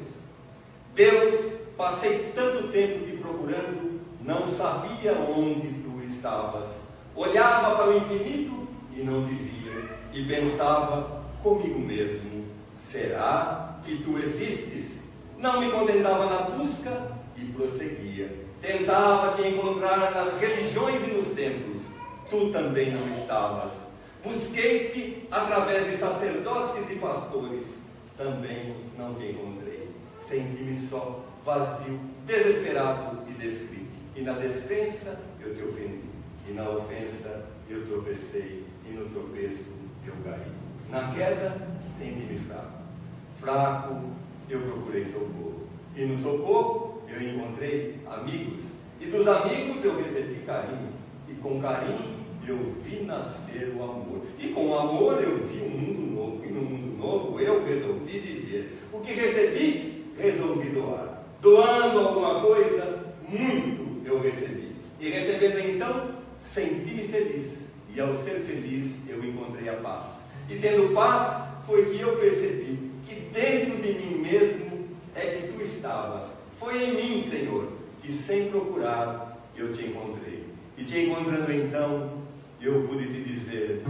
Deus, 0.95 1.53
passei 1.77 2.32
tanto 2.36 2.69
tempo 2.71 3.05
te 3.05 3.17
procurando, 3.17 4.01
não 4.21 4.55
sabia 4.57 5.13
onde 5.13 5.69
tu 5.84 6.01
estavas. 6.13 6.65
Olhava 7.15 7.75
para 7.75 7.89
o 7.89 7.97
infinito 7.97 8.67
e 8.95 9.03
não 9.03 9.25
te 9.27 9.34
via, 9.34 9.89
e 10.13 10.25
pensava 10.25 11.23
comigo 11.41 11.80
mesmo: 11.80 12.45
será 12.91 13.80
que 13.86 13.97
tu 14.03 14.17
existes? 14.17 14.99
Não 15.38 15.61
me 15.61 15.71
contentava 15.71 16.25
na 16.25 16.41
busca 16.49 17.13
e 17.38 17.45
prosseguia. 17.45 18.30
Tentava 18.61 19.36
te 19.36 19.47
encontrar 19.47 20.11
nas 20.11 20.38
religiões 20.38 21.01
e 21.01 21.11
nos 21.11 21.34
templos. 21.34 21.82
Tu 22.30 22.51
também 22.51 22.91
não 22.91 23.07
estavas. 23.19 23.71
Busquei-te 24.24 25.28
através 25.32 25.89
de 25.89 25.97
sacerdotes 25.97 26.89
e 26.91 26.95
pastores. 26.95 27.65
Também 28.17 28.76
não 28.97 29.13
te 29.15 29.28
encontrei. 29.28 29.89
Senti-me 30.28 30.88
só, 30.89 31.24
vazio, 31.45 31.97
desesperado 32.26 33.20
e 33.30 33.34
descrito. 33.34 33.89
E 34.17 34.22
na 34.22 34.34
descrença 34.34 35.17
eu 35.39 35.55
te 35.55 35.63
ofendi. 35.63 36.09
E 36.49 36.51
na 36.51 36.70
ofensa 36.70 37.45
eu 37.70 37.86
tropecei. 37.88 38.65
E 38.86 38.91
no 38.91 39.09
tropeço 39.09 39.72
eu 40.05 40.13
caí. 40.26 40.51
Na 40.89 41.13
queda, 41.13 41.55
senti-me 41.97 42.39
fraco. 42.39 42.84
Fraco, 43.39 44.01
eu 44.49 44.59
procurei 44.59 45.05
socorro. 45.05 45.65
E 45.95 46.05
no 46.05 46.17
socorro 46.17 47.03
eu 47.07 47.22
encontrei 47.22 48.01
amigos. 48.05 48.65
E 48.99 49.05
dos 49.05 49.26
amigos 49.26 49.84
eu 49.86 49.95
recebi 49.95 50.41
carinho. 50.45 50.89
E 51.30 51.36
com 51.36 51.61
carinho 51.61 52.18
eu 52.49 52.57
vi 52.83 53.03
nascer 53.03 53.73
o 53.75 53.83
amor. 53.83 54.21
E 54.37 54.47
com 54.49 54.69
o 54.69 54.77
amor 54.77 55.21
eu 55.21 55.47
vi 55.47 55.61
um 55.61 55.69
mundo 55.69 56.15
novo. 56.15 56.45
E 56.45 56.49
no 56.49 56.61
mundo 56.61 56.97
novo 56.97 57.39
eu 57.39 57.65
resolvi 57.65 58.19
viver. 58.19 58.77
O 58.91 58.99
que 58.99 59.13
recebi, 59.13 60.05
resolvi 60.17 60.69
doar. 60.69 61.23
Doando 61.41 61.99
alguma 61.99 62.41
coisa, 62.41 63.05
muito 63.27 64.05
eu 64.05 64.19
recebi. 64.19 64.75
E 64.99 65.09
recebendo 65.09 65.59
então, 65.59 66.09
senti-me 66.53 67.07
feliz. 67.07 67.59
E 67.93 67.99
ao 67.99 68.23
ser 68.23 68.41
feliz, 68.41 68.91
eu 69.07 69.23
encontrei 69.23 69.69
a 69.69 69.73
paz. 69.73 70.05
E 70.49 70.55
tendo 70.55 70.93
paz, 70.93 71.65
foi 71.65 71.85
que 71.85 72.01
eu 72.01 72.17
percebi 72.17 72.91
que 73.07 73.15
dentro 73.31 73.81
de 73.81 73.93
mim 73.93 74.21
mesmo 74.21 74.87
é 75.15 75.21
que 75.21 75.53
tu 75.53 75.63
estavas. 75.63 76.29
Foi 76.59 76.83
em 76.83 76.95
mim, 76.95 77.29
Senhor, 77.29 77.71
que 78.01 78.13
sem 78.23 78.49
procurar 78.49 79.37
eu 79.55 79.73
te 79.73 79.85
encontrei. 79.85 80.45
E 80.77 80.83
te 80.83 80.97
encontrando 80.97 81.51
então, 81.51 82.18
eu 82.62 82.82
pude 82.88 83.05
te 83.07 83.24
dizer: 83.24 83.82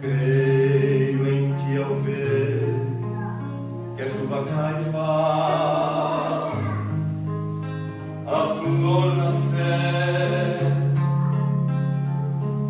Creio 0.00 1.26
em 1.28 1.54
ti 1.54 1.80
ao 1.80 1.94
ver 2.00 2.74
que 3.96 4.02
a 4.02 4.08
chuva 4.08 4.44
cai 4.44 4.82
e 4.82 4.84
faz, 4.90 6.54
a 8.26 8.56
flor 8.58 9.16
nascer. 9.16 10.58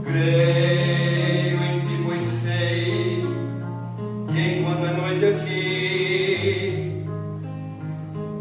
Creio 0.04 1.62
em 1.62 1.80
ti, 1.80 1.94
pois 2.04 2.24
sei 2.42 3.24
que 4.28 4.40
enquanto 4.58 4.84
a 4.84 4.92
noite 4.92 5.24
aqui 5.24 7.04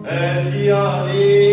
é 0.04 0.42
dia 0.52 1.51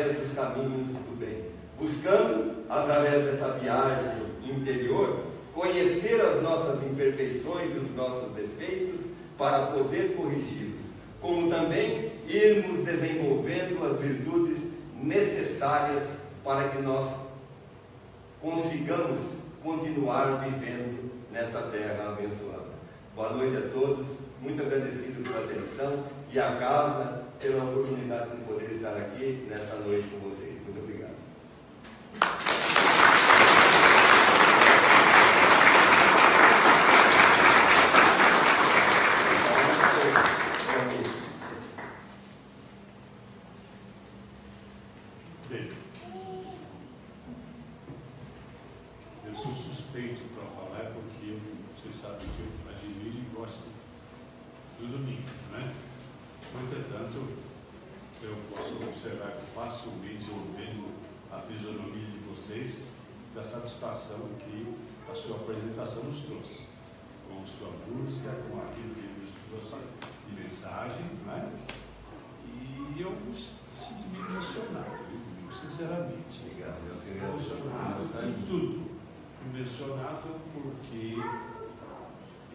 através 0.00 0.18
dos 0.18 0.32
caminhos 0.32 0.88
do 0.88 1.18
bem, 1.18 1.44
buscando, 1.78 2.64
através 2.68 3.24
dessa 3.24 3.52
viagem 3.58 4.22
interior, 4.44 5.24
conhecer 5.54 6.20
as 6.20 6.42
nossas 6.42 6.82
imperfeições 6.84 7.74
e 7.74 7.78
os 7.78 7.94
nossos 7.94 8.32
defeitos 8.32 9.00
para 9.36 9.66
poder 9.66 10.16
corrigi-los, 10.16 10.80
como 11.20 11.50
também 11.50 12.12
irmos 12.26 12.84
desenvolvendo 12.84 13.84
as 13.84 14.00
virtudes 14.00 14.58
necessárias 15.02 16.02
para 16.44 16.68
que 16.70 16.82
nós 16.82 17.14
consigamos 18.40 19.20
continuar 19.62 20.42
vivendo 20.44 21.10
nesta 21.30 21.62
terra 21.62 22.12
abençoada. 22.12 22.70
Boa 23.14 23.34
noite 23.34 23.56
a 23.56 23.68
todos, 23.70 24.06
muito 24.40 24.62
agradecido 24.62 25.22
pela 25.22 25.44
atenção 25.44 26.04
e 26.32 26.38
a 26.38 26.56
casa 26.56 27.29
pela 27.40 27.64
oportunidade 27.64 28.36
de 28.36 28.44
poder 28.44 28.70
estar 28.72 28.96
aqui 28.96 29.46
nessa 29.48 29.76
noite 29.76 30.08
com 30.10 30.28
vocês. 30.28 30.62
Muito 30.62 30.78
obrigado. 30.78 31.20
participação 63.80 64.28
que 64.38 64.74
a 65.10 65.14
sua 65.14 65.36
apresentação 65.36 66.04
nos 66.04 66.20
trouxe, 66.24 66.66
com 67.28 67.46
sua 67.46 67.70
música, 67.88 68.30
com 68.48 68.58
aquilo 68.58 68.94
que 68.94 69.00
ele 69.00 69.20
nos 69.20 69.32
trouxe 69.48 69.86
de 70.26 70.42
mensagem, 70.42 71.04
não 71.24 71.32
é? 71.34 71.48
E 72.46 73.00
eu 73.00 73.10
me 73.10 73.34
senti 73.34 74.16
emocionado, 74.16 74.98
sinceramente. 75.60 76.40
Obrigado, 76.40 76.78
eu 76.88 77.00
queria 77.00 77.28
Emocionado 77.28 78.02
em 78.26 78.46
tudo. 78.46 78.90
Emocionado 79.46 80.28
porque, 80.52 81.16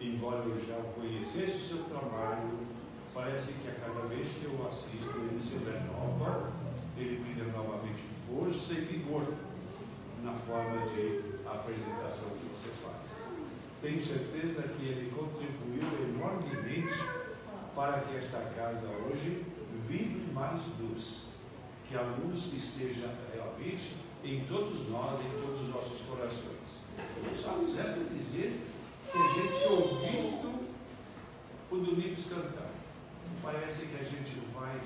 embora 0.08 0.44
eu 0.44 0.60
já 0.66 0.76
conhecesse 0.94 1.56
o 1.56 1.68
seu 1.68 1.84
trabalho, 1.84 2.58
parece 3.12 3.52
que 3.52 3.68
a 3.68 3.74
cada 3.74 4.06
vez 4.06 4.28
que 4.28 4.44
eu 4.44 4.68
assisto 4.68 5.18
ele 5.18 5.40
se 5.42 5.56
renova, 5.56 6.52
ele 6.96 7.18
me 7.18 7.34
dá 7.34 7.58
novamente 7.58 8.02
força 8.28 8.72
e 8.72 8.84
vigor 8.84 9.26
na 10.22 10.32
forma 10.46 10.86
de 10.94 11.22
apresentação 11.46 12.30
que 12.30 12.46
você 12.54 12.70
faz. 12.82 13.06
Tenho 13.82 14.04
certeza 14.06 14.62
que 14.62 14.84
ele 14.84 15.12
contribuiu 15.14 15.86
enormemente 16.08 16.94
para 17.74 18.00
que 18.00 18.16
esta 18.16 18.40
casa 18.56 18.86
hoje 19.06 19.44
vibre 19.88 20.32
mais 20.32 20.60
luz, 20.80 21.26
que 21.88 21.96
a 21.96 22.02
luz 22.02 22.52
esteja 22.52 23.14
realmente 23.32 23.94
em 24.24 24.44
todos 24.46 24.88
nós, 24.88 25.20
em 25.20 25.30
todos 25.40 25.62
os 25.62 25.68
nossos 25.68 26.00
corações. 26.02 26.82
Só 27.42 27.52
nos 27.56 27.76
resta 27.76 28.00
dizer 28.04 28.60
que 29.10 29.18
a 29.18 29.28
gente 29.28 29.64
ouvindo 29.68 30.68
o 31.70 31.76
Domingos 31.76 32.24
cantar, 32.26 32.70
parece 33.42 33.86
que 33.86 33.96
a 33.96 34.04
gente 34.04 34.40
vai 34.54 34.80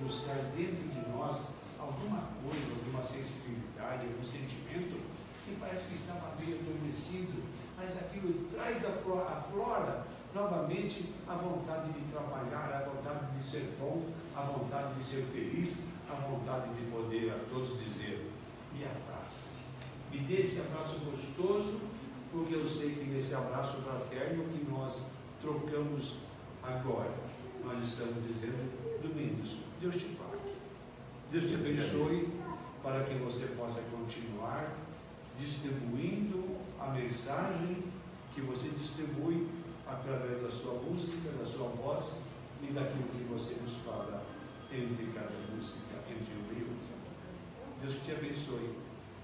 buscar 0.00 0.36
dentro 0.56 0.88
de 0.88 1.08
nós 1.10 1.46
alguma 1.78 2.28
coisa, 2.42 2.70
alguma 2.70 3.02
sensibilidade, 3.04 4.06
algum 4.06 4.24
sentimento 4.24 4.98
que 5.44 5.56
parece 5.60 5.86
que 5.86 5.94
estava 5.96 6.34
meio 6.38 6.58
adormecido, 6.60 7.42
mas 7.76 7.90
aquilo 7.96 8.48
traz 8.50 8.84
a 8.84 9.42
flora 9.52 10.06
novamente 10.34 11.12
a 11.28 11.34
vontade 11.34 11.92
de 11.92 12.00
trabalhar, 12.10 12.72
a 12.72 12.88
vontade 12.88 13.38
de 13.38 13.50
ser 13.50 13.76
bom, 13.78 14.02
a 14.34 14.42
vontade 14.42 14.94
de 14.94 15.04
ser 15.04 15.22
feliz, 15.32 15.76
a 16.10 16.14
vontade 16.28 16.74
de 16.74 16.90
poder 16.90 17.30
a 17.30 17.38
todos 17.50 17.78
dizer: 17.78 18.30
me 18.72 18.84
abrace. 18.84 19.54
Me 20.10 20.18
dê 20.20 20.42
esse 20.42 20.60
abraço 20.60 20.98
gostoso, 21.00 21.80
porque 22.34 22.54
eu 22.56 22.68
sei 22.70 22.90
que 22.96 23.04
nesse 23.04 23.32
abraço 23.32 23.80
fraterno 23.82 24.42
que 24.52 24.68
nós 24.68 25.00
trocamos 25.40 26.16
agora, 26.64 27.14
nós 27.64 27.80
estamos 27.88 28.26
dizendo, 28.26 29.00
Domingos, 29.00 29.56
Deus 29.80 29.94
te 29.94 30.16
pague. 30.16 30.56
Deus 31.30 31.44
te 31.44 31.54
abençoe 31.54 32.28
para 32.82 33.04
que 33.04 33.14
você 33.14 33.46
possa 33.56 33.80
continuar 33.82 34.74
distribuindo 35.38 36.58
a 36.80 36.88
mensagem 36.88 37.84
que 38.34 38.40
você 38.40 38.68
distribui 38.68 39.48
através 39.86 40.42
da 40.42 40.50
sua 40.58 40.74
música, 40.74 41.30
da 41.38 41.46
sua 41.46 41.68
voz 41.68 42.04
e 42.62 42.72
daquilo 42.72 43.04
que 43.10 43.24
você 43.24 43.54
nos 43.62 43.76
fala 43.84 44.24
entre 44.72 45.06
cada 45.12 45.30
música, 45.54 45.78
entre 46.10 46.34
um 46.34 46.58
e 46.58 46.62
outro. 46.62 46.84
Deus 47.80 47.94
te 48.04 48.10
abençoe 48.10 48.74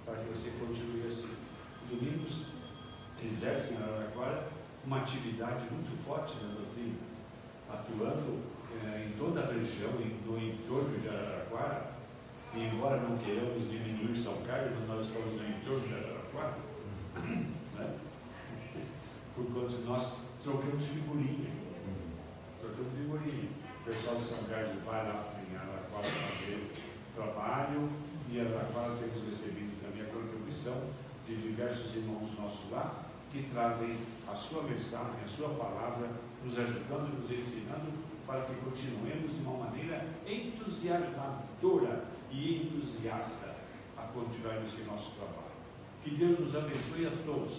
para 0.05 0.17
que 0.17 0.29
você 0.31 0.51
continue 0.61 1.09
assim. 1.09 1.35
Domingos 1.91 2.60
exerce 3.27 3.75
em 3.75 3.77
Araraquara 3.77 4.49
uma 4.85 5.03
atividade 5.03 5.67
muito 5.71 6.05
forte 6.05 6.35
na 6.43 6.55
doutrina, 6.55 6.99
atuando 7.69 8.41
eh, 8.83 9.09
em 9.09 9.19
toda 9.19 9.41
a 9.41 9.53
região, 9.53 9.93
no 9.93 10.39
entorno 10.39 10.99
de 10.99 11.09
Araraquara, 11.09 11.93
e 12.55 12.61
embora 12.61 12.97
não 12.97 13.19
queiramos 13.19 13.71
diminuir 13.71 14.23
São 14.25 14.43
Carlos, 14.47 14.89
nós 14.89 15.07
estamos 15.07 15.41
no 15.41 15.49
entorno 15.49 15.87
de 15.87 15.95
Araraquara, 15.95 16.57
né? 17.77 17.99
porquanto 19.35 19.77
nós 19.85 20.17
trocamos 20.43 20.85
figurinha. 20.87 21.51
Trocamos 22.61 22.93
figurinha. 22.97 23.51
O 23.81 23.85
pessoal 23.85 24.17
de 24.17 24.29
São 24.29 24.45
Carlos 24.45 24.83
vai 24.85 25.07
lá 25.07 25.35
em 25.41 25.57
Araraquara 25.57 26.09
fazer 26.09 26.73
trabalho, 27.15 27.91
e 28.31 28.41
Araraquara 28.41 28.97
temos 28.97 29.25
recebido 29.29 29.81
também 29.83 30.03
a 30.03 30.13
contribuição 30.13 30.81
de 31.27 31.37
diversos 31.37 31.95
irmãos 31.95 32.31
nossos 32.39 32.71
lá, 32.71 33.10
que 33.31 33.49
trazem 33.53 33.99
a 34.29 34.35
sua 34.35 34.63
mensagem, 34.63 35.25
a 35.25 35.29
sua 35.37 35.49
palavra, 35.51 36.11
nos 36.45 36.59
ajudando, 36.59 37.21
nos 37.21 37.31
ensinando, 37.31 37.93
para 38.27 38.43
que 38.43 38.55
continuemos 38.57 39.33
de 39.33 39.43
uma 39.43 39.65
maneira 39.65 40.07
entusiasmadora 40.27 42.05
e 42.31 42.63
entusiasta 42.63 43.57
a 43.97 44.03
continuar 44.13 44.61
nesse 44.61 44.83
nosso 44.83 45.11
trabalho. 45.17 45.51
Que 46.03 46.11
Deus 46.17 46.39
nos 46.39 46.55
abençoe 46.55 47.07
a 47.07 47.25
todos 47.25 47.53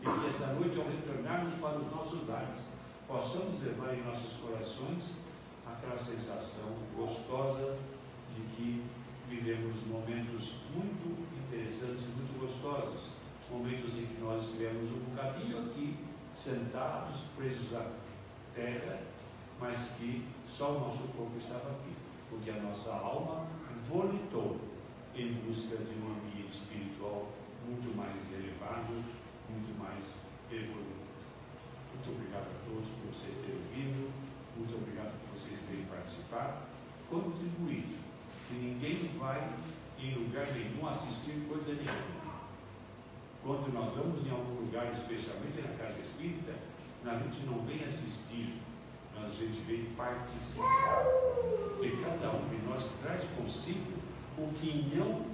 e 0.00 0.04
que 0.04 0.26
esta 0.28 0.52
noite, 0.54 0.78
ao 0.78 0.86
retornarmos 0.86 1.54
para 1.54 1.78
os 1.78 1.90
nossos 1.90 2.28
lares, 2.28 2.62
possamos 3.06 3.62
levar 3.62 3.94
em 3.94 4.04
nossos 4.04 4.32
corações 4.40 5.16
aquela 5.66 5.98
sensação 5.98 6.70
gostosa 6.96 7.78
de 8.34 8.42
que 8.54 8.84
vivemos 9.28 9.74
momentos 9.86 10.54
muito 10.74 11.18
interessantes 11.46 12.02
e 12.02 12.08
muito 12.08 12.38
gostosos, 12.40 13.17
momentos 13.50 13.94
em 13.94 14.06
que 14.06 14.20
nós 14.20 14.44
estivemos 14.44 14.90
um 14.92 15.10
bocadinho 15.10 15.58
aqui, 15.58 15.96
sentados, 16.42 17.20
presos 17.36 17.74
à 17.74 17.90
terra, 18.54 19.00
mas 19.60 19.76
que 19.96 20.24
só 20.56 20.76
o 20.76 20.80
nosso 20.80 21.02
corpo 21.16 21.36
estava 21.38 21.70
aqui, 21.70 21.94
porque 22.30 22.50
a 22.50 22.62
nossa 22.62 22.90
alma 22.92 23.46
volitou 23.88 24.58
em 25.14 25.32
busca 25.44 25.76
de 25.76 25.94
um 25.98 26.12
ambiente 26.12 26.58
espiritual 26.58 27.26
muito 27.66 27.96
mais 27.96 28.16
elevado, 28.32 29.02
muito 29.48 29.78
mais 29.78 30.04
evoluído. 30.50 31.08
Muito 31.94 32.10
obrigado 32.10 32.46
a 32.46 32.70
todos 32.70 32.88
por 32.88 33.12
vocês 33.12 33.34
terem 33.44 33.62
vindo, 33.74 34.12
muito 34.56 34.74
obrigado 34.76 35.12
por 35.20 35.38
vocês 35.38 35.60
terem 35.68 35.84
participado, 35.86 36.66
contribuído. 37.10 37.98
Que 38.48 38.54
ninguém 38.54 39.10
vai 39.18 39.52
em 39.98 40.14
lugar 40.14 40.46
nenhum 40.52 40.86
assistir 40.88 41.46
coisa 41.48 41.72
nenhuma. 41.74 42.27
Quando 43.42 43.72
nós 43.72 43.94
vamos 43.94 44.26
em 44.26 44.30
algum 44.30 44.60
lugar, 44.60 44.92
especialmente 44.92 45.62
na 45.62 45.76
casa 45.76 45.98
espírita, 46.00 46.54
a 47.06 47.18
gente 47.18 47.46
não 47.46 47.64
vem 47.64 47.82
assistir, 47.84 48.54
mas 49.14 49.30
a 49.30 49.34
gente 49.34 49.60
vem 49.66 49.84
participar. 49.96 51.04
Porque 51.70 51.96
cada 52.02 52.32
um 52.32 52.48
de 52.48 52.56
nós 52.66 52.84
traz 53.02 53.24
consigo 53.36 53.92
o 54.36 54.52
quinhão 54.54 55.24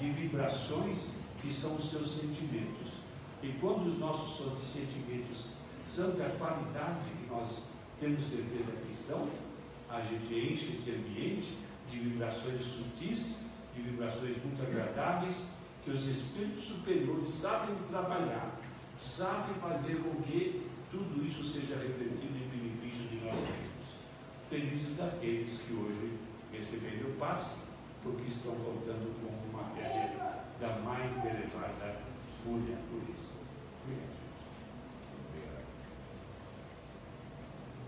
de 0.00 0.10
vibrações 0.10 0.98
que 1.40 1.52
são 1.60 1.76
os 1.76 1.90
seus 1.90 2.10
sentimentos. 2.16 2.92
E 3.42 3.52
quando 3.60 3.86
os 3.86 3.98
nossos 3.98 4.72
sentimentos 4.72 5.46
são 5.94 6.16
da 6.16 6.30
qualidade 6.38 7.10
que 7.10 7.30
nós 7.30 7.64
temos 8.00 8.24
certeza 8.28 8.72
que 8.72 9.06
são, 9.06 9.28
a 9.90 10.00
gente 10.00 10.34
enche 10.34 10.78
este 10.78 10.90
ambiente 10.90 11.58
de 11.90 11.98
vibrações 11.98 12.64
sutis, 12.64 13.38
de 13.74 13.82
vibrações 13.82 14.42
muito 14.42 14.62
agradáveis, 14.62 15.36
que 15.84 15.90
os 15.90 16.06
espíritos 16.06 16.64
superiores 16.64 17.28
sabem 17.40 17.74
trabalhar, 17.90 18.56
sabem 19.16 19.54
fazer 19.56 19.96
com 19.96 20.22
que 20.22 20.66
tudo 20.90 21.24
isso 21.26 21.44
seja 21.52 21.76
refletido 21.76 22.36
em 22.36 22.48
benefício 22.48 23.08
de 23.08 23.16
nós 23.24 23.34
mesmos. 23.34 23.82
Felizes 24.48 24.96
daqueles 24.96 25.58
que 25.62 25.72
hoje 25.72 26.18
receberam 26.52 27.10
o 27.10 27.14
passe, 27.14 27.56
porque 28.02 28.28
estão 28.28 28.52
voltando 28.52 29.12
com 29.20 29.50
uma 29.50 29.62
matéria 29.62 30.44
da 30.60 30.78
mais 30.80 31.12
elevada 31.24 32.02
mulher 32.44 32.78
por 32.90 33.02
isso. 33.14 33.42